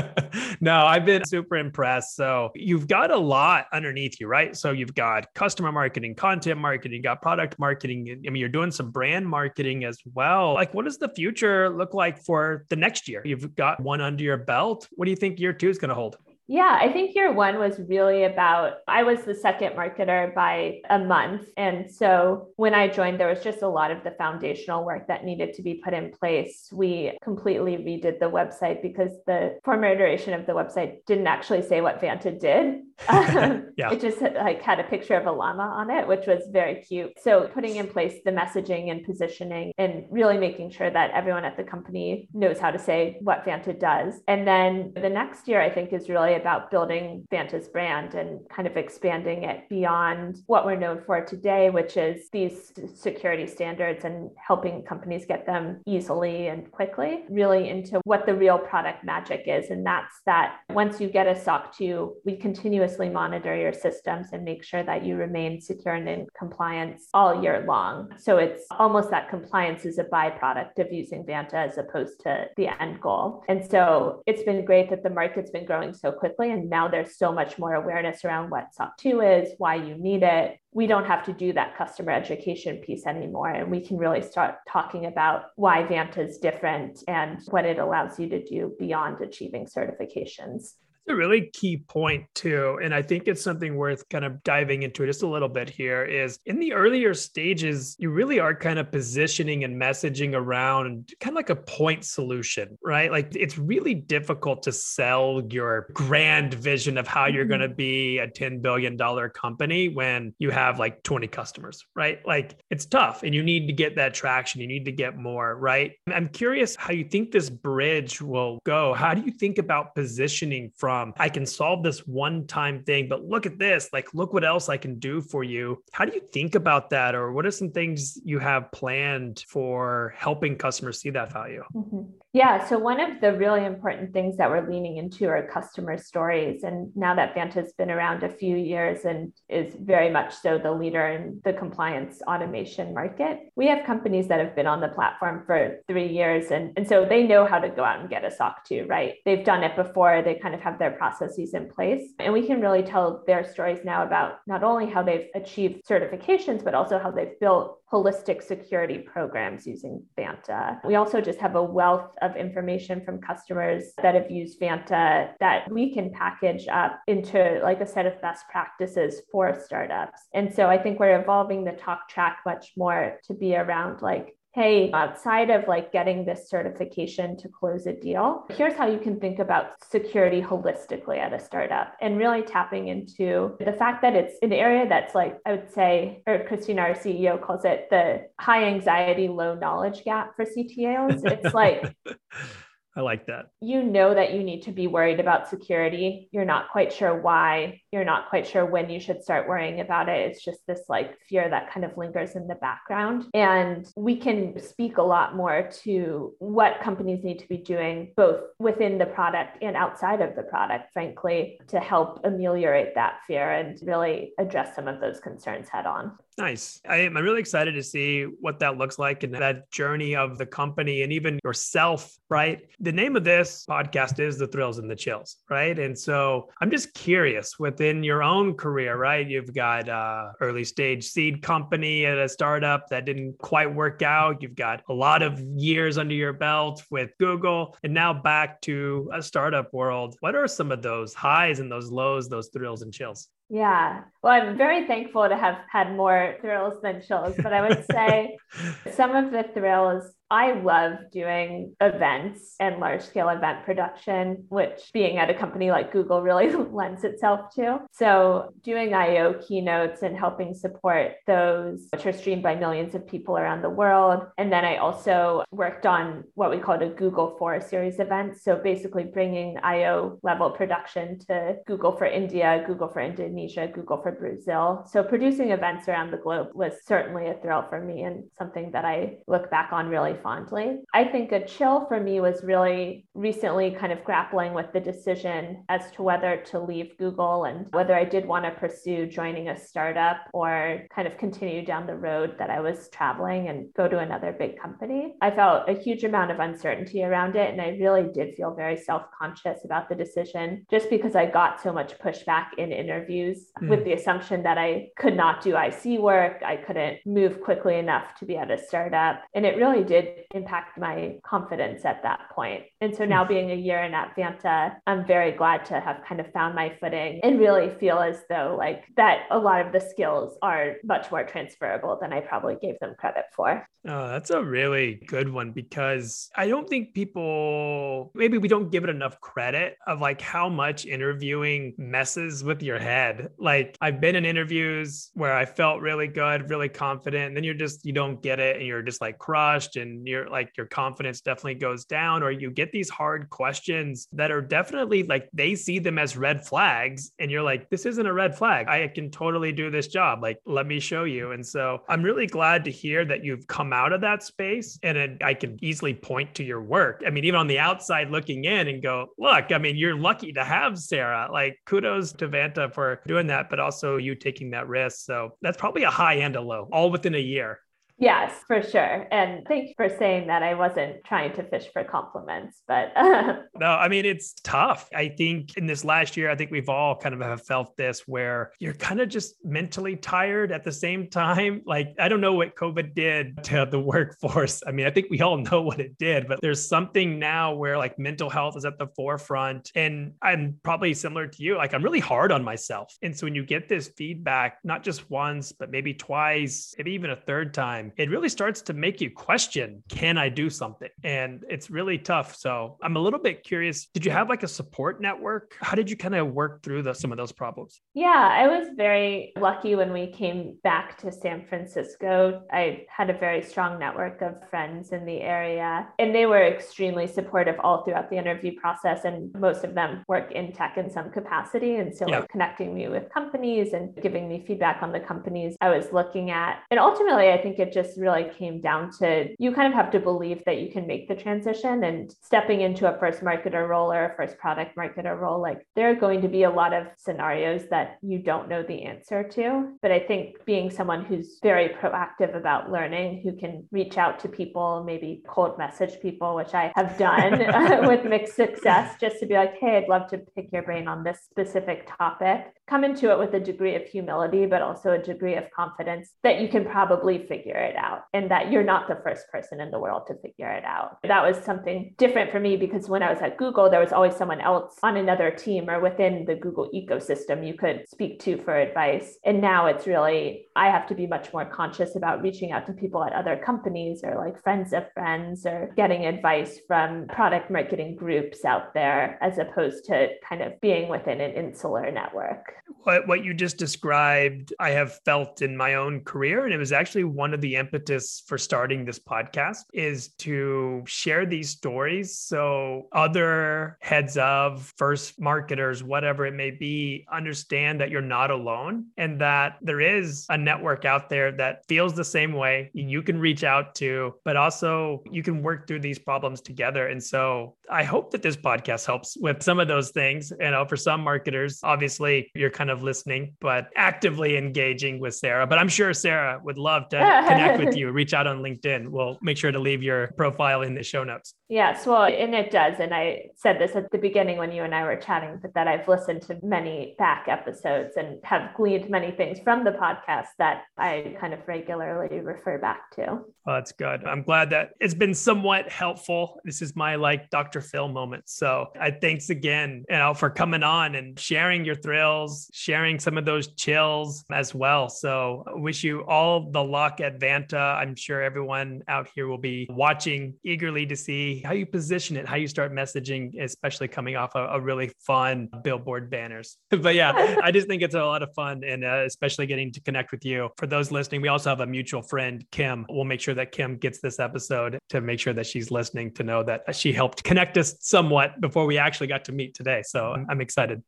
no, 0.61 0.85
I've 0.85 1.05
been 1.05 1.23
super 1.25 1.55
impressed. 1.55 2.15
So 2.15 2.49
you've 2.55 2.87
got 2.87 3.11
a 3.11 3.17
lot 3.17 3.67
underneath 3.71 4.19
you, 4.19 4.27
right? 4.27 4.57
So 4.57 4.71
you've 4.71 4.95
got 4.95 5.27
customer 5.35 5.71
marketing, 5.71 6.15
content 6.15 6.59
marketing, 6.59 6.97
you 6.97 7.03
got 7.03 7.21
product 7.21 7.57
marketing. 7.59 8.23
I 8.25 8.29
mean, 8.31 8.39
you're 8.39 8.49
doing 8.49 8.71
some 8.71 8.89
brand 8.91 9.27
marketing 9.27 9.83
as 9.83 9.99
well. 10.13 10.55
Like, 10.55 10.73
what 10.73 10.85
does 10.85 10.97
the 10.97 11.09
future 11.09 11.69
look 11.69 11.93
like 11.93 12.23
for 12.23 12.65
the 12.69 12.75
next 12.75 13.07
year? 13.07 13.21
You've 13.23 13.55
got 13.55 13.79
one 13.79 14.01
under 14.01 14.23
your 14.23 14.37
belt. 14.37 14.87
What 14.95 15.05
do 15.05 15.11
you 15.11 15.17
think 15.17 15.39
year 15.39 15.53
two 15.53 15.69
is 15.69 15.77
going 15.77 15.89
to 15.89 15.95
hold? 15.95 16.17
Yeah, 16.49 16.79
I 16.81 16.93
think 16.93 17.13
year 17.13 17.33
one 17.33 17.59
was 17.59 17.77
really 17.89 18.23
about, 18.23 18.75
I 18.87 19.03
was 19.03 19.23
the 19.23 19.35
second 19.35 19.73
marketer 19.73 20.33
by 20.33 20.79
a 20.89 20.97
month. 20.97 21.49
And 21.57 21.91
so 21.91 22.49
when 22.55 22.73
I 22.73 22.87
joined, 22.87 23.19
there 23.19 23.27
was 23.27 23.43
just 23.43 23.63
a 23.63 23.67
lot 23.67 23.91
of 23.91 24.01
the 24.05 24.11
foundational 24.11 24.85
work 24.85 25.07
that 25.09 25.25
needed 25.25 25.53
to 25.55 25.61
be 25.61 25.81
put 25.83 25.93
in 25.93 26.09
place. 26.11 26.69
We 26.71 27.17
completely 27.21 27.75
redid 27.75 28.19
the 28.19 28.31
website 28.31 28.81
because 28.81 29.11
the 29.25 29.59
former 29.65 29.87
iteration 29.87 30.33
of 30.33 30.45
the 30.45 30.53
website 30.53 31.05
didn't 31.05 31.27
actually 31.27 31.63
say 31.63 31.81
what 31.81 32.01
Vanta 32.01 32.39
did. 32.39 32.83
yeah. 33.09 33.91
It 33.91 34.01
just 34.01 34.21
like 34.21 34.61
had 34.61 34.79
a 34.79 34.83
picture 34.83 35.15
of 35.15 35.27
a 35.27 35.31
llama 35.31 35.63
on 35.63 35.89
it, 35.89 36.07
which 36.07 36.25
was 36.25 36.43
very 36.51 36.81
cute. 36.81 37.13
So 37.21 37.47
putting 37.53 37.75
in 37.75 37.87
place 37.87 38.15
the 38.25 38.31
messaging 38.31 38.89
and 38.91 39.05
positioning 39.05 39.71
and 39.77 40.05
really 40.09 40.37
making 40.37 40.71
sure 40.71 40.89
that 40.89 41.11
everyone 41.11 41.45
at 41.45 41.57
the 41.57 41.63
company 41.63 42.27
knows 42.33 42.59
how 42.59 42.71
to 42.71 42.79
say 42.79 43.17
what 43.21 43.45
Vanta 43.45 43.79
does. 43.79 44.15
And 44.27 44.47
then 44.47 44.93
the 44.95 45.09
next 45.09 45.47
year, 45.47 45.61
I 45.61 45.69
think, 45.69 45.93
is 45.93 46.09
really 46.09 46.35
about 46.35 46.71
building 46.71 47.27
Vanta's 47.31 47.67
brand 47.67 48.15
and 48.15 48.39
kind 48.49 48.67
of 48.67 48.77
expanding 48.77 49.43
it 49.43 49.69
beyond 49.69 50.39
what 50.47 50.65
we're 50.65 50.75
known 50.75 51.01
for 51.05 51.23
today, 51.23 51.69
which 51.69 51.97
is 51.97 52.29
these 52.31 52.73
security 52.95 53.45
standards 53.45 54.05
and 54.05 54.31
helping 54.43 54.81
companies 54.83 55.25
get 55.27 55.45
them 55.45 55.81
easily 55.85 56.47
and 56.47 56.71
quickly, 56.71 57.25
really 57.29 57.69
into 57.69 58.01
what 58.05 58.25
the 58.25 58.33
real 58.33 58.57
product 58.57 59.03
magic 59.03 59.43
is. 59.45 59.69
And 59.69 59.85
that's 59.85 60.21
that 60.25 60.59
once 60.69 60.99
you 60.99 61.09
get 61.09 61.27
a 61.27 61.39
SOC 61.39 61.77
2, 61.77 62.15
we 62.25 62.35
continue 62.35 62.83
continuously 62.87 63.13
monitor 63.13 63.55
your 63.55 63.73
systems 63.73 64.27
and 64.31 64.45
make 64.45 64.63
sure 64.63 64.83
that 64.83 65.05
you 65.05 65.15
remain 65.15 65.59
secure 65.59 65.95
and 65.95 66.07
in 66.07 66.25
compliance 66.37 67.09
all 67.13 67.43
year 67.43 67.65
long. 67.67 68.09
So 68.17 68.37
it's 68.37 68.63
almost 68.71 69.09
that 69.11 69.29
compliance 69.29 69.83
is 69.85 69.97
a 69.97 70.05
byproduct 70.05 70.79
of 70.79 70.91
using 70.91 71.25
Vanta 71.25 71.55
as 71.55 71.77
opposed 71.77 72.21
to 72.21 72.45
the 72.55 72.81
end 72.81 73.01
goal. 73.01 73.43
And 73.49 73.61
so 73.69 74.21
it's 74.25 74.43
been 74.43 74.63
great 74.63 74.89
that 74.89 75.03
the 75.03 75.09
market's 75.09 75.51
been 75.51 75.65
growing 75.65 75.93
so 75.93 76.11
quickly. 76.13 76.51
And 76.51 76.69
now 76.69 76.87
there's 76.87 77.17
so 77.17 77.33
much 77.33 77.59
more 77.59 77.73
awareness 77.73 78.23
around 78.23 78.51
what 78.51 78.73
SOC 78.73 78.97
2 78.99 79.21
is, 79.21 79.49
why 79.57 79.75
you 79.75 79.95
need 79.97 80.23
it, 80.23 80.57
we 80.71 80.87
don't 80.87 81.05
have 81.05 81.25
to 81.25 81.33
do 81.33 81.51
that 81.53 81.77
customer 81.77 82.11
education 82.11 82.77
piece 82.77 83.05
anymore. 83.05 83.49
And 83.49 83.69
we 83.69 83.81
can 83.81 83.97
really 83.97 84.21
start 84.21 84.55
talking 84.71 85.07
about 85.07 85.45
why 85.55 85.83
Vanta 85.83 86.19
is 86.19 86.37
different 86.37 87.03
and 87.07 87.41
what 87.49 87.65
it 87.65 87.79
allows 87.79 88.19
you 88.19 88.29
to 88.29 88.43
do 88.43 88.75
beyond 88.79 89.19
achieving 89.21 89.65
certifications 89.65 90.73
a 91.09 91.15
really 91.15 91.49
key 91.53 91.77
point 91.77 92.25
too 92.33 92.79
and 92.83 92.93
i 92.93 93.01
think 93.01 93.27
it's 93.27 93.41
something 93.41 93.75
worth 93.75 94.07
kind 94.09 94.25
of 94.25 94.41
diving 94.43 94.83
into 94.83 95.05
just 95.05 95.23
a 95.23 95.27
little 95.27 95.49
bit 95.49 95.69
here 95.69 96.03
is 96.03 96.39
in 96.45 96.59
the 96.59 96.73
earlier 96.73 97.13
stages 97.13 97.95
you 97.99 98.09
really 98.09 98.39
are 98.39 98.55
kind 98.55 98.79
of 98.79 98.91
positioning 98.91 99.63
and 99.63 99.79
messaging 99.79 100.33
around 100.33 101.09
kind 101.19 101.33
of 101.33 101.35
like 101.35 101.49
a 101.49 101.55
point 101.55 102.03
solution 102.03 102.77
right? 102.83 103.11
Like 103.11 103.35
it's 103.35 103.57
really 103.57 103.93
difficult 103.93 104.63
to 104.63 104.71
sell 104.71 105.41
your 105.49 105.87
grand 105.93 106.53
vision 106.53 106.97
of 106.97 107.07
how 107.07 107.25
you're 107.27 107.45
going 107.45 107.61
to 107.61 107.67
mm-hmm. 107.67 107.75
be 107.75 108.17
a 108.19 108.27
10 108.27 108.61
billion 108.61 108.97
dollar 108.97 109.29
company 109.29 109.89
when 109.89 110.33
you 110.39 110.49
have 110.51 110.79
like 110.79 111.03
20 111.03 111.27
customers 111.27 111.85
right? 111.95 112.19
Like 112.25 112.59
it's 112.69 112.85
tough 112.85 113.23
and 113.23 113.33
you 113.33 113.43
need 113.43 113.67
to 113.67 113.73
get 113.73 113.95
that 113.95 114.13
traction 114.13 114.61
you 114.61 114.67
need 114.67 114.85
to 114.85 114.91
get 114.91 115.17
more 115.17 115.55
right? 115.55 115.93
I'm 116.11 116.29
curious 116.29 116.75
how 116.75 116.93
you 116.93 117.03
think 117.03 117.31
this 117.31 117.49
bridge 117.49 118.21
will 118.21 118.59
go. 118.65 118.93
How 118.93 119.13
do 119.13 119.21
you 119.21 119.31
think 119.31 119.57
about 119.57 119.95
positioning 119.95 120.71
from 120.75 120.96
from 120.97 121.13
I 121.17 121.29
can 121.29 121.45
solve 121.45 121.83
this 121.83 121.99
one 122.07 122.47
time 122.47 122.83
thing, 122.83 123.07
but 123.07 123.23
look 123.23 123.45
at 123.45 123.59
this, 123.59 123.89
like, 123.93 124.13
look 124.13 124.33
what 124.33 124.43
else 124.43 124.69
I 124.69 124.77
can 124.77 124.99
do 124.99 125.21
for 125.21 125.43
you. 125.43 125.83
How 125.91 126.05
do 126.05 126.13
you 126.13 126.21
think 126.33 126.55
about 126.55 126.89
that? 126.91 127.15
Or 127.15 127.31
what 127.31 127.45
are 127.45 127.51
some 127.51 127.71
things 127.71 128.19
you 128.23 128.39
have 128.39 128.71
planned 128.71 129.43
for 129.47 130.13
helping 130.17 130.55
customers 130.55 131.01
see 131.01 131.09
that 131.11 131.31
value? 131.31 131.63
Mm-hmm. 131.73 132.01
Yeah. 132.37 132.63
So, 132.67 132.77
one 132.77 132.99
of 132.99 133.19
the 133.19 133.33
really 133.33 133.65
important 133.65 134.13
things 134.13 134.37
that 134.37 134.47
we're 134.47 134.69
leaning 134.69 134.97
into 134.97 135.27
are 135.27 135.41
customer 135.47 135.97
stories. 135.97 136.61
And 136.61 136.95
now 136.95 137.15
that 137.15 137.33
Vanta's 137.33 137.73
been 137.73 137.89
around 137.89 138.21
a 138.21 138.29
few 138.29 138.55
years 138.55 139.05
and 139.05 139.33
is 139.49 139.73
very 139.73 140.11
much 140.11 140.35
so 140.35 140.59
the 140.59 140.71
leader 140.71 141.07
in 141.07 141.41
the 141.43 141.53
compliance 141.53 142.21
automation 142.27 142.93
market, 142.93 143.39
we 143.55 143.65
have 143.65 143.87
companies 143.87 144.27
that 144.27 144.39
have 144.39 144.55
been 144.55 144.67
on 144.67 144.81
the 144.81 144.89
platform 144.89 145.45
for 145.47 145.79
three 145.87 146.09
years. 146.09 146.51
And, 146.51 146.73
and 146.77 146.87
so 146.87 147.05
they 147.05 147.23
know 147.23 147.47
how 147.47 147.57
to 147.57 147.69
go 147.69 147.83
out 147.83 148.01
and 148.01 148.07
get 148.07 148.23
a 148.23 148.29
SOC 148.29 148.63
2, 148.65 148.85
right? 148.87 149.15
They've 149.25 149.43
done 149.43 149.63
it 149.63 149.75
before, 149.75 150.21
they 150.21 150.35
kind 150.35 150.53
of 150.53 150.61
have 150.61 150.77
their 150.77 150.91
processes 150.91 151.55
in 151.55 151.67
place. 151.67 152.03
And 152.19 152.31
we 152.33 152.45
can 152.45 152.61
really 152.61 152.83
tell 152.83 153.23
their 153.25 153.51
stories 153.51 153.79
now 153.83 154.05
about 154.05 154.41
not 154.45 154.63
only 154.63 154.85
how 154.87 155.01
they've 155.01 155.29
achieved 155.33 155.87
certifications, 155.89 156.63
but 156.63 156.75
also 156.75 156.99
how 156.99 157.09
they've 157.09 157.39
built 157.39 157.79
holistic 157.91 158.43
security 158.43 158.97
programs 158.97 159.65
using 159.65 160.03
Vanta. 160.17 160.79
We 160.85 160.95
also 160.95 161.21
just 161.21 161.39
have 161.39 161.55
a 161.55 161.63
wealth 161.63 162.11
of 162.21 162.35
information 162.35 163.01
from 163.05 163.21
customers 163.21 163.93
that 164.01 164.13
have 164.13 164.29
used 164.29 164.59
Vanta 164.59 165.31
that 165.39 165.71
we 165.71 165.93
can 165.93 166.11
package 166.11 166.67
up 166.67 166.99
into 167.07 167.59
like 167.63 167.79
a 167.79 167.87
set 167.87 168.05
of 168.05 168.21
best 168.21 168.45
practices 168.51 169.21
for 169.31 169.57
startups. 169.65 170.27
And 170.33 170.53
so 170.53 170.67
I 170.67 170.77
think 170.77 170.99
we're 170.99 171.19
evolving 171.19 171.63
the 171.63 171.71
talk 171.71 172.09
track 172.09 172.39
much 172.45 172.73
more 172.75 173.19
to 173.23 173.33
be 173.33 173.55
around 173.55 174.01
like 174.01 174.36
hey, 174.53 174.91
outside 174.91 175.49
of 175.49 175.67
like 175.67 175.91
getting 175.91 176.25
this 176.25 176.49
certification 176.49 177.37
to 177.37 177.47
close 177.47 177.85
a 177.85 177.93
deal, 177.93 178.45
here's 178.49 178.73
how 178.73 178.87
you 178.87 178.97
can 178.97 179.19
think 179.19 179.39
about 179.39 179.71
security 179.83 180.41
holistically 180.41 181.19
at 181.19 181.33
a 181.33 181.39
startup 181.39 181.93
and 182.01 182.17
really 182.17 182.41
tapping 182.41 182.87
into 182.87 183.55
the 183.59 183.73
fact 183.73 184.01
that 184.01 184.15
it's 184.15 184.35
an 184.41 184.53
area 184.53 184.87
that's 184.87 185.13
like, 185.13 185.37
I 185.45 185.51
would 185.51 185.71
say, 185.71 186.23
or 186.25 186.43
Christina, 186.47 186.81
our 186.81 186.93
CEO, 186.93 187.41
calls 187.41 187.65
it 187.65 187.87
the 187.89 188.27
high 188.39 188.65
anxiety, 188.65 189.27
low 189.27 189.55
knowledge 189.55 190.03
gap 190.03 190.35
for 190.35 190.45
CTOs. 190.45 191.21
It's 191.25 191.53
like, 191.53 191.95
I 192.97 193.01
like 193.01 193.27
that. 193.27 193.51
You 193.61 193.83
know 193.83 194.15
that 194.15 194.33
you 194.33 194.43
need 194.43 194.63
to 194.63 194.71
be 194.71 194.87
worried 194.87 195.19
about 195.19 195.47
security. 195.47 196.29
You're 196.31 196.45
not 196.45 196.71
quite 196.71 196.91
sure 196.91 197.21
why. 197.21 197.81
You're 197.91 198.03
not 198.03 198.29
quite 198.29 198.47
sure 198.47 198.65
when 198.65 198.89
you 198.89 198.99
should 198.99 199.23
start 199.23 199.47
worrying 199.47 199.81
about 199.81 200.09
it. 200.09 200.31
It's 200.31 200.43
just 200.43 200.65
this 200.65 200.81
like 200.89 201.15
fear 201.29 201.47
that 201.47 201.71
kind 201.71 201.85
of 201.85 201.95
lingers 201.95 202.35
in 202.35 202.47
the 202.47 202.55
background. 202.55 203.25
And 203.35 203.87
we 203.95 204.15
can 204.15 204.59
speak 204.59 204.97
a 204.97 205.03
lot 205.03 205.35
more 205.35 205.69
to 205.83 206.33
what 206.39 206.81
companies 206.81 207.23
need 207.23 207.37
to 207.37 207.47
be 207.47 207.57
doing, 207.57 208.13
both 208.17 208.41
within 208.57 208.97
the 208.97 209.05
product 209.05 209.61
and 209.61 209.77
outside 209.77 210.21
of 210.21 210.35
the 210.35 210.43
product, 210.43 210.91
frankly, 210.91 211.59
to 211.67 211.79
help 211.79 212.21
ameliorate 212.23 212.95
that 212.95 213.19
fear 213.27 213.51
and 213.51 213.79
really 213.83 214.31
address 214.39 214.75
some 214.75 214.87
of 214.87 214.99
those 214.99 215.19
concerns 215.19 215.69
head 215.69 215.85
on. 215.85 216.17
Nice. 216.37 216.81
I 216.87 216.97
am 216.97 217.15
really 217.15 217.39
excited 217.39 217.73
to 217.73 217.83
see 217.83 218.23
what 218.23 218.59
that 218.59 218.77
looks 218.77 218.99
like 218.99 219.23
and 219.23 219.33
that 219.33 219.71
journey 219.71 220.15
of 220.15 220.37
the 220.37 220.45
company 220.45 221.01
and 221.01 221.11
even 221.11 221.39
yourself, 221.43 222.15
right? 222.29 222.61
The 222.87 222.93
name 222.93 223.17
of 223.17 223.25
this 223.25 223.65
podcast 223.69 224.17
is 224.17 224.37
The 224.37 224.47
Thrills 224.47 224.77
and 224.77 224.89
the 224.89 224.95
Chills, 224.95 225.35
right? 225.49 225.77
And 225.77 225.99
so 225.99 226.47
I'm 226.61 226.71
just 226.71 226.93
curious 226.93 227.59
within 227.59 228.01
your 228.01 228.23
own 228.23 228.53
career, 228.53 228.95
right? 228.95 229.27
You've 229.27 229.53
got 229.53 229.89
a 229.89 230.31
early 230.39 230.63
stage 230.63 231.03
seed 231.03 231.41
company 231.41 232.05
at 232.05 232.17
a 232.17 232.29
startup 232.29 232.87
that 232.87 233.03
didn't 233.03 233.39
quite 233.39 233.75
work 233.75 234.03
out. 234.03 234.41
You've 234.41 234.55
got 234.55 234.83
a 234.87 234.93
lot 234.93 235.21
of 235.21 235.37
years 235.41 235.97
under 235.97 236.13
your 236.13 236.31
belt 236.31 236.81
with 236.89 237.11
Google 237.19 237.75
and 237.83 237.93
now 237.93 238.13
back 238.13 238.61
to 238.61 239.11
a 239.13 239.21
startup 239.21 239.73
world. 239.73 240.15
What 240.21 240.35
are 240.35 240.47
some 240.47 240.71
of 240.71 240.81
those 240.81 241.13
highs 241.13 241.59
and 241.59 241.69
those 241.69 241.91
lows, 241.91 242.29
those 242.29 242.47
thrills 242.53 242.83
and 242.83 242.93
chills? 242.93 243.27
Yeah. 243.49 244.03
Well, 244.23 244.33
I'm 244.33 244.57
very 244.57 244.87
thankful 244.87 245.27
to 245.27 245.35
have 245.35 245.57
had 245.69 245.93
more 245.93 246.37
thrills 246.39 246.81
than 246.81 247.01
chills, 247.01 247.35
but 247.37 247.51
I 247.51 247.67
would 247.67 247.85
say 247.91 248.37
some 248.93 249.13
of 249.13 249.31
the 249.31 249.43
thrills 249.53 250.05
I 250.29 250.53
love 250.53 251.09
doing 251.11 251.75
events 251.79 252.55
and 252.59 252.79
large 252.79 253.01
scale 253.01 253.29
event 253.29 253.63
production, 253.63 254.45
which 254.49 254.89
being 254.93 255.17
at 255.17 255.29
a 255.29 255.33
company 255.33 255.71
like 255.71 255.93
Google 255.93 256.21
really 256.21 256.53
lends 256.71 257.03
itself 257.03 257.53
to. 257.55 257.81
So, 257.91 258.53
doing 258.61 258.93
IO 258.93 259.35
keynotes 259.47 260.03
and 260.03 260.17
helping 260.17 260.53
support 260.53 261.13
those, 261.27 261.87
which 261.93 262.05
are 262.05 262.13
streamed 262.13 262.43
by 262.43 262.55
millions 262.55 262.93
of 262.93 263.07
people 263.07 263.37
around 263.37 263.61
the 263.61 263.69
world. 263.69 264.23
And 264.37 264.51
then 264.51 264.65
I 264.65 264.77
also 264.77 265.43
worked 265.51 265.85
on 265.85 266.25
what 266.33 266.51
we 266.51 266.57
called 266.57 266.81
a 266.81 266.89
Google 266.89 267.35
for 267.39 267.61
series 267.61 267.99
event. 267.99 268.37
So, 268.37 268.57
basically 268.57 269.05
bringing 269.05 269.57
IO 269.59 270.19
level 270.23 270.49
production 270.49 271.19
to 271.27 271.57
Google 271.65 271.93
for 271.93 272.05
India, 272.05 272.63
Google 272.67 272.89
for 272.89 272.99
Indonesia, 272.99 273.67
Google 273.73 274.01
for 274.01 274.11
Brazil. 274.11 274.85
So, 274.91 275.03
producing 275.03 275.51
events 275.51 275.87
around 275.87 276.11
the 276.11 276.17
globe 276.17 276.49
was 276.53 276.73
certainly 276.85 277.27
a 277.27 277.35
thrill 277.35 277.65
for 277.69 277.79
me 277.79 278.03
and 278.03 278.25
something 278.37 278.71
that 278.71 278.83
I 278.83 279.19
look 279.27 279.49
back 279.49 279.69
on 279.71 279.87
really 279.87 280.16
fondly. 280.21 280.79
I 280.93 281.05
think 281.05 281.31
a 281.31 281.45
chill 281.45 281.85
for 281.87 281.99
me 281.99 282.19
was 282.19 282.43
really 282.43 283.05
recently 283.13 283.71
kind 283.71 283.91
of 283.91 284.03
grappling 284.03 284.53
with 284.53 284.71
the 284.73 284.79
decision 284.79 285.63
as 285.69 285.91
to 285.91 286.03
whether 286.03 286.37
to 286.47 286.59
leave 286.59 286.97
Google 286.97 287.45
and 287.45 287.67
whether 287.71 287.95
I 287.95 288.03
did 288.03 288.25
want 288.25 288.45
to 288.45 288.51
pursue 288.51 289.07
joining 289.07 289.49
a 289.49 289.57
startup 289.57 290.17
or 290.33 290.83
kind 290.93 291.07
of 291.07 291.17
continue 291.17 291.65
down 291.65 291.87
the 291.87 291.95
road 291.95 292.35
that 292.39 292.49
I 292.49 292.59
was 292.59 292.89
traveling 292.89 293.49
and 293.49 293.73
go 293.75 293.87
to 293.87 293.99
another 293.99 294.35
big 294.37 294.59
company. 294.59 295.15
I 295.21 295.31
felt 295.31 295.69
a 295.69 295.73
huge 295.73 296.03
amount 296.03 296.31
of 296.31 296.39
uncertainty 296.39 297.03
around 297.03 297.35
it. 297.35 297.51
And 297.51 297.61
I 297.61 297.77
really 297.79 298.09
did 298.13 298.35
feel 298.35 298.53
very 298.53 298.77
self 298.77 299.03
conscious 299.17 299.65
about 299.65 299.89
the 299.89 299.95
decision 299.95 300.65
just 300.69 300.89
because 300.89 301.15
I 301.15 301.25
got 301.25 301.61
so 301.61 301.71
much 301.73 301.97
pushback 301.99 302.47
in 302.57 302.71
interviews 302.71 303.51
mm. 303.61 303.69
with 303.69 303.83
the 303.83 303.93
assumption 303.93 304.43
that 304.43 304.57
I 304.57 304.89
could 304.97 305.15
not 305.15 305.41
do 305.41 305.57
IC 305.57 305.99
work, 305.99 306.41
I 306.45 306.57
couldn't 306.57 306.99
move 307.05 307.41
quickly 307.41 307.77
enough 307.77 308.15
to 308.19 308.25
be 308.25 308.37
at 308.37 308.51
a 308.51 308.57
startup. 308.57 309.21
And 309.33 309.45
it 309.45 309.57
really 309.57 309.83
did 309.83 310.06
impact 310.33 310.77
my 310.77 311.17
confidence 311.25 311.85
at 311.85 312.03
that 312.03 312.29
point. 312.33 312.63
And 312.81 312.95
so 312.95 313.05
now 313.05 313.23
hmm. 313.23 313.29
being 313.29 313.51
a 313.51 313.55
year 313.55 313.79
in 313.83 313.93
at 313.93 314.15
Vanta, 314.15 314.75
I'm 314.85 315.05
very 315.05 315.31
glad 315.31 315.65
to 315.65 315.79
have 315.79 316.01
kind 316.07 316.21
of 316.21 316.31
found 316.31 316.55
my 316.55 316.75
footing 316.79 317.19
and 317.23 317.39
really 317.39 317.69
feel 317.79 317.99
as 317.99 318.23
though 318.29 318.55
like 318.57 318.83
that 318.95 319.25
a 319.31 319.37
lot 319.37 319.65
of 319.65 319.71
the 319.71 319.79
skills 319.79 320.37
are 320.41 320.75
much 320.83 321.11
more 321.11 321.23
transferable 321.23 321.97
than 321.99 322.13
I 322.13 322.21
probably 322.21 322.57
gave 322.61 322.79
them 322.79 322.95
credit 322.97 323.25
for. 323.35 323.67
Oh, 323.89 324.09
that's 324.09 324.31
a 324.31 324.43
really 324.43 324.95
good 325.07 325.31
one 325.31 325.53
because 325.53 326.29
I 326.35 326.47
don't 326.47 326.67
think 326.67 326.93
people 326.93 328.11
maybe 328.15 328.37
we 328.37 328.49
don't 328.49 328.69
give 328.69 328.83
it 328.83 328.89
enough 328.89 329.21
credit 329.21 329.77
of 329.87 330.01
like 330.01 330.19
how 330.19 330.49
much 330.49 330.85
interviewing 330.85 331.73
messes 331.77 332.43
with 332.43 332.61
your 332.61 332.79
head. 332.79 333.29
Like 333.39 333.77
I've 333.79 334.01
been 334.01 334.17
in 334.17 334.25
interviews 334.25 335.09
where 335.13 335.33
I 335.33 335.45
felt 335.45 335.81
really 335.81 336.07
good, 336.07 336.49
really 336.49 336.67
confident, 336.67 337.27
and 337.27 337.37
then 337.37 337.45
you're 337.45 337.53
just 337.53 337.85
you 337.85 337.93
don't 337.93 338.21
get 338.21 338.39
it 338.39 338.57
and 338.57 338.65
you're 338.65 338.81
just 338.81 338.99
like 338.99 339.19
crushed 339.19 339.77
and 339.77 339.96
and 339.97 340.07
you're 340.07 340.29
like 340.29 340.51
your 340.57 340.65
confidence 340.65 341.21
definitely 341.21 341.55
goes 341.55 341.85
down 341.85 342.23
or 342.23 342.31
you 342.31 342.49
get 342.49 342.71
these 342.71 342.89
hard 342.89 343.29
questions 343.29 344.07
that 344.13 344.31
are 344.31 344.41
definitely 344.41 345.03
like 345.03 345.29
they 345.33 345.55
see 345.55 345.79
them 345.79 345.97
as 345.97 346.15
red 346.15 346.45
flags 346.45 347.11
and 347.19 347.31
you're 347.31 347.43
like 347.43 347.69
this 347.69 347.85
isn't 347.85 348.05
a 348.05 348.13
red 348.13 348.37
flag. 348.37 348.67
I 348.67 348.87
can 348.87 349.11
totally 349.11 349.51
do 349.51 349.69
this 349.69 349.87
job. 349.87 350.21
Like 350.21 350.39
let 350.45 350.65
me 350.65 350.79
show 350.79 351.03
you. 351.03 351.31
And 351.31 351.45
so 351.45 351.81
i'm 351.89 352.03
really 352.03 352.27
glad 352.27 352.63
to 352.65 352.71
hear 352.71 353.05
that 353.05 353.23
you've 353.23 353.47
come 353.47 353.73
out 353.73 353.91
of 353.91 354.01
that 354.01 354.23
space 354.23 354.79
and 354.83 354.97
it, 354.97 355.21
i 355.23 355.33
can 355.33 355.57
easily 355.63 355.93
point 355.93 356.35
to 356.35 356.43
your 356.43 356.61
work. 356.61 357.03
I 357.05 357.09
mean 357.09 357.25
even 357.25 357.39
on 357.39 357.47
the 357.47 357.59
outside 357.59 358.09
looking 358.11 358.45
in 358.45 358.67
and 358.67 358.81
go 358.81 359.07
look 359.17 359.51
i 359.51 359.57
mean 359.57 359.75
you're 359.75 359.97
lucky 359.97 360.33
to 360.33 360.43
have 360.43 360.77
sarah. 360.77 361.29
Like 361.31 361.57
kudos 361.65 362.13
to 362.13 362.27
vanta 362.27 362.73
for 362.73 363.01
doing 363.07 363.27
that 363.27 363.49
but 363.49 363.59
also 363.59 363.97
you 363.97 364.15
taking 364.15 364.51
that 364.51 364.67
risk. 364.67 365.05
So 365.05 365.37
that's 365.41 365.57
probably 365.57 365.83
a 365.83 365.91
high 365.91 366.15
and 366.15 366.35
a 366.35 366.41
low 366.41 366.69
all 366.71 366.91
within 366.91 367.15
a 367.15 367.19
year 367.19 367.59
Yes, 367.99 368.43
for 368.45 368.61
sure. 368.61 369.07
And 369.11 369.43
thank 369.47 369.69
you 369.69 369.73
for 369.75 369.89
saying 369.89 370.27
that 370.27 370.43
I 370.43 370.53
wasn't 370.53 371.03
trying 371.03 371.33
to 371.33 371.43
fish 371.43 371.65
for 371.73 371.83
compliments, 371.83 372.61
but 372.67 372.91
no, 373.59 373.65
I 373.65 373.87
mean, 373.87 374.05
it's 374.05 374.33
tough. 374.43 374.87
I 374.95 375.09
think 375.09 375.57
in 375.57 375.65
this 375.65 375.83
last 375.83 376.15
year, 376.15 376.29
I 376.29 376.35
think 376.35 376.51
we've 376.51 376.69
all 376.69 376.95
kind 376.95 377.15
of 377.15 377.21
have 377.21 377.43
felt 377.43 377.75
this 377.75 378.01
where 378.07 378.51
you're 378.59 378.75
kind 378.75 379.01
of 379.01 379.09
just 379.09 379.43
mentally 379.43 379.95
tired 379.95 380.51
at 380.51 380.63
the 380.63 380.71
same 380.71 381.09
time. 381.09 381.63
Like, 381.65 381.95
I 381.99 382.07
don't 382.07 382.21
know 382.21 382.33
what 382.33 382.55
COVID 382.55 382.93
did 382.93 383.43
to 383.45 383.67
the 383.69 383.79
workforce. 383.79 384.61
I 384.67 384.71
mean, 384.71 384.85
I 384.85 384.91
think 384.91 385.07
we 385.09 385.21
all 385.21 385.37
know 385.37 385.63
what 385.63 385.79
it 385.79 385.97
did, 385.97 386.27
but 386.27 386.39
there's 386.39 386.67
something 386.67 387.17
now 387.17 387.55
where 387.55 387.79
like 387.79 387.97
mental 387.97 388.29
health 388.29 388.55
is 388.55 388.65
at 388.65 388.77
the 388.77 388.87
forefront. 388.95 389.71
And 389.73 390.13
I'm 390.21 390.59
probably 390.61 390.93
similar 390.93 391.25
to 391.25 391.43
you. 391.43 391.57
Like, 391.57 391.73
I'm 391.73 391.81
really 391.81 391.99
hard 391.99 392.31
on 392.31 392.43
myself. 392.43 392.95
And 393.01 393.17
so 393.17 393.25
when 393.25 393.33
you 393.33 393.43
get 393.43 393.67
this 393.67 393.87
feedback, 393.97 394.59
not 394.63 394.83
just 394.83 395.09
once, 395.09 395.51
but 395.51 395.71
maybe 395.71 395.95
twice, 395.95 396.75
maybe 396.77 396.91
even 396.91 397.09
a 397.09 397.15
third 397.15 397.55
time, 397.55 397.86
it 397.97 398.09
really 398.09 398.29
starts 398.29 398.61
to 398.63 398.73
make 398.73 399.01
you 399.01 399.09
question 399.09 399.83
can 399.89 400.17
I 400.17 400.29
do 400.29 400.49
something? 400.49 400.89
And 401.03 401.43
it's 401.49 401.69
really 401.69 401.97
tough. 401.97 402.35
So 402.35 402.77
I'm 402.83 402.95
a 402.95 402.99
little 402.99 403.19
bit 403.19 403.43
curious. 403.43 403.87
Did 403.87 404.05
you 404.05 404.11
have 404.11 404.29
like 404.29 404.43
a 404.43 404.47
support 404.47 405.01
network? 405.01 405.55
How 405.61 405.75
did 405.75 405.89
you 405.89 405.97
kind 405.97 406.15
of 406.15 406.33
work 406.33 406.63
through 406.63 406.83
the, 406.83 406.93
some 406.93 407.11
of 407.11 407.17
those 407.17 407.31
problems? 407.31 407.81
Yeah, 407.93 408.29
I 408.31 408.47
was 408.47 408.69
very 408.75 409.33
lucky 409.37 409.75
when 409.75 409.93
we 409.93 410.07
came 410.07 410.57
back 410.63 410.97
to 410.99 411.11
San 411.11 411.45
Francisco. 411.47 412.43
I 412.51 412.85
had 412.89 413.09
a 413.09 413.17
very 413.17 413.41
strong 413.41 413.79
network 413.79 414.21
of 414.21 414.35
friends 414.49 414.91
in 414.91 415.05
the 415.05 415.21
area, 415.21 415.87
and 415.99 416.13
they 416.13 416.25
were 416.25 416.45
extremely 416.45 417.07
supportive 417.07 417.55
all 417.59 417.83
throughout 417.83 418.09
the 418.09 418.17
interview 418.17 418.59
process. 418.59 419.05
And 419.05 419.33
most 419.33 419.63
of 419.63 419.73
them 419.73 420.03
work 420.07 420.31
in 420.31 420.51
tech 420.51 420.77
in 420.77 420.89
some 420.89 421.11
capacity. 421.11 421.75
And 421.75 421.95
so, 421.95 422.07
yeah. 422.07 422.19
like, 422.19 422.29
connecting 422.29 422.73
me 422.73 422.87
with 422.87 423.11
companies 423.13 423.73
and 423.73 423.95
giving 424.01 424.27
me 424.27 424.43
feedback 424.45 424.81
on 424.83 424.91
the 424.91 424.99
companies 424.99 425.55
I 425.61 425.69
was 425.69 425.91
looking 425.91 426.31
at. 426.31 426.59
And 426.71 426.79
ultimately, 426.79 427.29
I 427.29 427.41
think 427.41 427.59
it 427.59 427.73
just 427.77 427.97
really 427.97 428.25
came 428.39 428.59
down 428.59 428.89
to 428.99 429.07
you 429.37 429.51
kind 429.51 429.67
of 429.67 429.73
have 429.73 429.91
to 429.91 429.99
believe 429.99 430.43
that 430.45 430.57
you 430.57 430.71
can 430.71 430.87
make 430.87 431.07
the 431.07 431.15
transition 431.15 431.83
and 431.83 432.11
stepping 432.23 432.61
into 432.61 432.91
a 432.91 432.97
first 432.97 433.21
marketer 433.21 433.67
role 433.67 433.91
or 433.91 434.05
a 434.05 434.15
first 434.15 434.35
product 434.39 434.75
marketer 434.75 435.15
role. 435.19 435.39
Like 435.39 435.59
there 435.75 435.87
are 435.91 435.95
going 435.95 436.21
to 436.21 436.27
be 436.27 436.43
a 436.43 436.49
lot 436.49 436.73
of 436.73 436.87
scenarios 436.97 437.69
that 437.69 437.99
you 438.01 438.17
don't 438.17 438.49
know 438.49 438.63
the 438.63 438.81
answer 438.81 439.21
to. 439.37 439.73
But 439.83 439.91
I 439.91 439.99
think 439.99 440.43
being 440.45 440.71
someone 440.71 441.05
who's 441.05 441.37
very 441.43 441.69
proactive 441.69 442.35
about 442.35 442.71
learning, 442.71 443.21
who 443.23 443.33
can 443.33 443.67
reach 443.71 443.99
out 443.99 444.19
to 444.21 444.27
people, 444.27 444.83
maybe 444.83 445.21
cold 445.27 445.59
message 445.59 446.01
people, 446.01 446.35
which 446.35 446.55
I 446.55 446.71
have 446.75 446.97
done 446.97 447.39
with 447.87 448.05
mixed 448.05 448.35
success, 448.35 448.95
just 448.99 449.19
to 449.19 449.27
be 449.27 449.35
like, 449.35 449.55
hey, 449.59 449.77
I'd 449.77 449.87
love 449.87 450.09
to 450.09 450.17
pick 450.17 450.51
your 450.51 450.63
brain 450.63 450.87
on 450.87 451.03
this 451.03 451.19
specific 451.29 451.87
topic. 451.97 452.56
Come 452.67 452.83
into 452.83 453.11
it 453.11 453.17
with 453.17 453.33
a 453.33 453.39
degree 453.39 453.75
of 453.75 453.85
humility, 453.85 454.45
but 454.45 454.61
also 454.61 454.91
a 454.91 454.97
degree 454.97 455.35
of 455.35 455.49
confidence 455.51 456.11
that 456.23 456.41
you 456.41 456.49
can 456.49 456.65
probably 456.65 457.25
figure 457.25 457.55
it 457.55 457.77
out 457.77 458.03
and 458.13 458.29
that 458.29 458.51
you're 458.51 458.63
not 458.63 458.89
the 458.89 458.99
first 459.05 459.29
person 459.31 459.61
in 459.61 459.71
the 459.71 459.79
world 459.79 460.03
to 460.07 460.15
figure 460.15 460.51
it 460.51 460.65
out. 460.65 460.97
That 461.03 461.23
was 461.23 461.37
something 461.45 461.95
different 461.97 462.29
for 462.29 462.41
me 462.41 462.57
because 462.57 462.89
when 462.89 463.03
I 463.03 463.09
was 463.09 463.21
at 463.21 463.37
Google, 463.37 463.69
there 463.69 463.79
was 463.79 463.93
always 463.93 464.17
someone 464.17 464.41
else 464.41 464.79
on 464.83 464.97
another 464.97 465.31
team 465.31 465.69
or 465.69 465.79
within 465.79 466.25
the 466.25 466.35
Google 466.35 466.69
ecosystem 466.75 467.47
you 467.47 467.53
could 467.53 467.87
speak 467.87 468.19
to 468.23 468.37
for 468.37 468.57
advice. 468.57 469.17
And 469.23 469.39
now 469.39 469.67
it's 469.67 469.87
really, 469.87 470.47
I 470.57 470.67
have 470.67 470.87
to 470.87 470.95
be 470.95 471.07
much 471.07 471.31
more 471.31 471.45
conscious 471.45 471.95
about 471.95 472.21
reaching 472.21 472.51
out 472.51 472.65
to 472.67 472.73
people 472.73 473.01
at 473.01 473.13
other 473.13 473.37
companies 473.37 474.01
or 474.03 474.15
like 474.17 474.43
friends 474.43 474.73
of 474.73 474.91
friends 474.91 475.45
or 475.45 475.71
getting 475.77 476.05
advice 476.05 476.59
from 476.67 477.07
product 477.07 477.49
marketing 477.49 477.95
groups 477.95 478.43
out 478.43 478.73
there 478.73 479.17
as 479.21 479.37
opposed 479.37 479.85
to 479.85 480.09
kind 480.27 480.41
of 480.41 480.59
being 480.59 480.89
within 480.89 481.21
an 481.21 481.31
insular 481.31 481.89
network. 481.91 482.56
What, 482.83 483.07
what 483.07 483.23
you 483.23 483.33
just 483.33 483.57
described, 483.57 484.53
I 484.59 484.69
have 484.69 484.99
felt 485.03 485.41
in 485.41 485.57
my 485.57 485.75
own 485.75 486.01
career. 486.01 486.45
And 486.45 486.53
it 486.53 486.57
was 486.57 486.71
actually 486.71 487.03
one 487.03 487.33
of 487.33 487.41
the 487.41 487.55
impetus 487.55 488.23
for 488.25 488.37
starting 488.37 488.85
this 488.85 488.99
podcast 488.99 489.63
is 489.73 490.09
to 490.19 490.83
share 490.85 491.25
these 491.25 491.49
stories 491.49 492.17
so 492.17 492.87
other 492.93 493.77
heads 493.81 494.17
of 494.17 494.73
first 494.77 495.19
marketers, 495.19 495.83
whatever 495.83 496.25
it 496.25 496.33
may 496.33 496.51
be, 496.51 497.05
understand 497.11 497.81
that 497.81 497.89
you're 497.89 498.01
not 498.01 498.31
alone 498.31 498.85
and 498.95 499.19
that 499.19 499.57
there 499.61 499.81
is 499.81 500.25
a 500.29 500.37
network 500.37 500.85
out 500.85 501.09
there 501.09 501.31
that 501.33 501.65
feels 501.67 501.93
the 501.93 502.05
same 502.05 502.33
way 502.33 502.71
you 502.73 503.01
can 503.01 503.19
reach 503.19 503.43
out 503.43 503.75
to, 503.75 504.13
but 504.23 504.37
also 504.37 505.03
you 505.11 505.23
can 505.23 505.43
work 505.43 505.67
through 505.67 505.79
these 505.79 505.99
problems 505.99 506.41
together. 506.41 506.87
And 506.87 507.03
so 507.03 507.55
I 507.69 507.83
hope 507.83 508.11
that 508.11 508.21
this 508.21 508.37
podcast 508.37 508.85
helps 508.85 509.17
with 509.17 509.43
some 509.43 509.59
of 509.59 509.67
those 509.67 509.91
things. 509.91 510.31
You 510.39 510.51
know, 510.51 510.65
for 510.65 510.77
some 510.77 511.01
marketers, 511.01 511.59
obviously 511.63 512.31
you're 512.33 512.46
kind 512.49 512.69
of 512.69 512.83
listening, 512.83 513.35
but 513.39 513.69
actively 513.75 514.37
engaging 514.37 514.99
with 514.99 515.15
Sarah. 515.15 515.47
But 515.47 515.59
I'm 515.59 515.69
sure 515.69 515.93
Sarah 515.93 516.39
would 516.43 516.57
love 516.57 516.89
to 516.89 516.97
connect 517.27 517.63
with 517.63 517.75
you, 517.75 517.91
reach 517.91 518.13
out 518.13 518.27
on 518.27 518.39
LinkedIn. 518.39 518.89
We'll 518.89 519.17
make 519.21 519.37
sure 519.37 519.51
to 519.51 519.59
leave 519.59 519.83
your 519.83 520.07
profile 520.17 520.61
in 520.61 520.75
the 520.75 520.83
show 520.83 521.03
notes. 521.03 521.33
Yes, 521.49 521.85
well, 521.85 522.03
and 522.03 522.35
it 522.35 522.51
does. 522.51 522.79
And 522.79 522.93
I 522.93 523.27
said 523.37 523.57
this 523.57 523.75
at 523.75 523.89
the 523.91 523.97
beginning 523.97 524.37
when 524.37 524.51
you 524.51 524.63
and 524.63 524.75
I 524.75 524.83
were 524.83 524.97
chatting, 524.97 525.39
but 525.41 525.53
that 525.53 525.65
I've 525.65 525.87
listened 525.87 526.23
to 526.23 526.37
many 526.43 526.95
back 526.97 527.27
episodes 527.29 527.95
and 527.95 528.19
have 528.23 528.53
gleaned 528.55 528.89
many 528.89 529.11
things 529.11 529.39
from 529.39 529.63
the 529.63 529.71
podcast 529.71 530.27
that 530.39 530.63
I 530.77 531.15
kind 531.21 531.33
of 531.33 531.39
regularly 531.47 532.19
refer 532.19 532.57
back 532.57 532.91
to. 532.95 533.05
Well, 533.45 533.55
that's 533.55 533.71
good. 533.71 534.03
I'm 534.03 534.23
glad 534.23 534.49
that 534.49 534.71
it's 534.81 534.93
been 534.93 535.13
somewhat 535.13 535.69
helpful. 535.69 536.41
This 536.43 536.61
is 536.61 536.75
my 536.75 536.95
like 536.95 537.29
Dr. 537.29 537.61
Phil 537.61 537.87
moment. 537.87 538.23
So 538.27 538.67
I 538.77 538.91
thanks 538.91 539.29
again, 539.29 539.85
you 539.89 539.95
know, 539.95 540.13
for 540.13 540.29
coming 540.29 540.63
on 540.63 540.95
and 540.95 541.17
sharing 541.17 541.63
your 541.63 541.75
thrills, 541.75 542.36
sharing 542.53 542.99
some 542.99 543.17
of 543.17 543.25
those 543.25 543.47
chills 543.55 544.23
as 544.31 544.53
well. 544.53 544.89
So 544.89 545.43
wish 545.55 545.83
you 545.83 546.03
all 546.05 546.51
the 546.51 546.63
luck 546.63 547.01
at 547.01 547.19
Vanta. 547.19 547.75
I'm 547.77 547.95
sure 547.95 548.21
everyone 548.21 548.81
out 548.87 549.07
here 549.13 549.27
will 549.27 549.37
be 549.37 549.67
watching 549.69 550.35
eagerly 550.43 550.85
to 550.87 550.95
see 550.95 551.41
how 551.41 551.53
you 551.53 551.65
position 551.65 552.17
it, 552.17 552.27
how 552.27 552.35
you 552.35 552.47
start 552.47 552.73
messaging, 552.73 553.41
especially 553.41 553.87
coming 553.87 554.15
off 554.15 554.35
a, 554.35 554.45
a 554.47 554.59
really 554.59 554.91
fun 554.99 555.49
billboard 555.63 556.09
banners. 556.09 556.57
but 556.69 556.95
yeah, 556.95 557.37
I 557.41 557.51
just 557.51 557.67
think 557.67 557.81
it's 557.81 557.95
a 557.95 558.03
lot 558.03 558.23
of 558.23 558.33
fun 558.33 558.63
and 558.63 558.83
uh, 558.83 559.03
especially 559.05 559.45
getting 559.47 559.71
to 559.73 559.81
connect 559.81 560.11
with 560.11 560.25
you. 560.25 560.49
For 560.57 560.67
those 560.67 560.91
listening, 560.91 561.21
we 561.21 561.27
also 561.27 561.49
have 561.49 561.61
a 561.61 561.65
mutual 561.65 562.01
friend, 562.01 562.45
Kim. 562.51 562.85
We'll 562.89 563.05
make 563.05 563.21
sure 563.21 563.33
that 563.35 563.51
Kim 563.51 563.77
gets 563.77 563.99
this 563.99 564.19
episode 564.19 564.79
to 564.89 565.01
make 565.01 565.19
sure 565.19 565.33
that 565.33 565.45
she's 565.45 565.71
listening 565.71 566.13
to 566.15 566.23
know 566.23 566.43
that 566.43 566.75
she 566.75 566.93
helped 566.93 567.23
connect 567.23 567.57
us 567.57 567.75
somewhat 567.79 568.39
before 568.41 568.65
we 568.65 568.77
actually 568.77 569.07
got 569.07 569.25
to 569.25 569.31
meet 569.31 569.53
today. 569.53 569.81
So 569.85 570.11
I'm, 570.11 570.25
I'm 570.29 570.41
excited. 570.41 570.83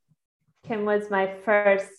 Kim 0.67 0.85
was 0.85 1.09
my 1.09 1.33
first 1.45 1.89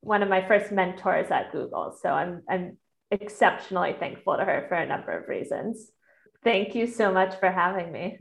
one 0.00 0.22
of 0.22 0.28
my 0.28 0.46
first 0.46 0.70
mentors 0.70 1.30
at 1.30 1.52
Google. 1.52 1.96
So 2.00 2.10
I'm 2.10 2.42
I'm 2.48 2.76
exceptionally 3.10 3.94
thankful 3.98 4.36
to 4.36 4.44
her 4.44 4.66
for 4.68 4.76
a 4.76 4.86
number 4.86 5.12
of 5.12 5.28
reasons. 5.28 5.90
Thank 6.44 6.74
you 6.74 6.86
so 6.86 7.12
much 7.12 7.38
for 7.40 7.50
having 7.50 7.92
me. 7.92 8.18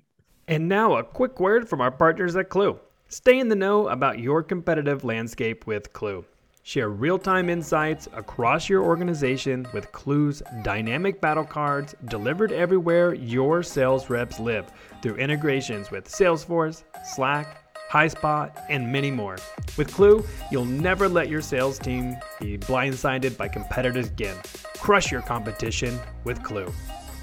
And 0.47 0.67
now, 0.67 0.95
a 0.95 1.03
quick 1.03 1.39
word 1.39 1.67
from 1.67 1.81
our 1.81 1.91
partners 1.91 2.35
at 2.35 2.49
Klue. 2.49 2.79
Stay 3.07 3.39
in 3.39 3.49
the 3.49 3.55
know 3.55 3.87
about 3.87 4.19
your 4.19 4.43
competitive 4.43 5.03
landscape 5.03 5.65
with 5.67 5.91
Klue. 5.93 6.25
Share 6.63 6.89
real 6.89 7.19
time 7.19 7.49
insights 7.49 8.07
across 8.13 8.67
your 8.67 8.83
organization 8.83 9.67
with 9.73 9.91
Klue's 9.91 10.41
dynamic 10.63 11.21
battle 11.21 11.45
cards 11.45 11.93
delivered 12.05 12.51
everywhere 12.51 13.13
your 13.13 13.61
sales 13.61 14.09
reps 14.09 14.39
live 14.39 14.71
through 15.01 15.15
integrations 15.17 15.91
with 15.91 16.09
Salesforce, 16.09 16.83
Slack, 17.03 17.64
HighSpot, 17.89 18.51
and 18.69 18.91
many 18.91 19.11
more. 19.11 19.37
With 19.77 19.91
Klue, 19.91 20.25
you'll 20.51 20.65
never 20.65 21.07
let 21.07 21.29
your 21.29 21.41
sales 21.41 21.79
team 21.79 22.17
be 22.39 22.57
blindsided 22.57 23.37
by 23.37 23.47
competitors 23.47 24.07
again. 24.07 24.37
Crush 24.77 25.11
your 25.11 25.21
competition 25.21 25.99
with 26.23 26.39
Klue. 26.41 26.71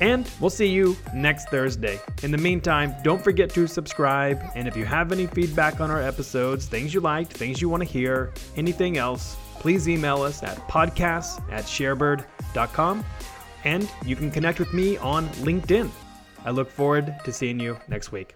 And 0.00 0.28
we'll 0.40 0.50
see 0.50 0.66
you 0.66 0.96
next 1.14 1.48
Thursday. 1.48 2.00
In 2.22 2.32
the 2.32 2.38
meantime, 2.38 2.94
don't 3.04 3.22
forget 3.22 3.50
to 3.50 3.66
subscribe. 3.68 4.42
And 4.56 4.66
if 4.66 4.76
you 4.76 4.84
have 4.84 5.12
any 5.12 5.26
feedback 5.26 5.80
on 5.80 5.90
our 5.90 6.02
episodes, 6.02 6.66
things 6.66 6.92
you 6.92 7.00
liked, 7.00 7.32
things 7.32 7.62
you 7.62 7.68
want 7.68 7.84
to 7.84 7.88
hear, 7.88 8.32
anything 8.56 8.96
else, 8.98 9.36
please 9.60 9.88
email 9.88 10.22
us 10.22 10.42
at 10.42 10.56
podcasts 10.68 11.40
at 11.52 11.64
sharebird.com. 11.64 13.04
And 13.64 13.88
you 14.04 14.16
can 14.16 14.30
connect 14.30 14.58
with 14.58 14.74
me 14.74 14.96
on 14.96 15.28
LinkedIn. 15.28 15.88
I 16.44 16.50
look 16.50 16.68
forward 16.68 17.14
to 17.24 17.32
seeing 17.32 17.60
you 17.60 17.78
next 17.88 18.10
week. 18.10 18.34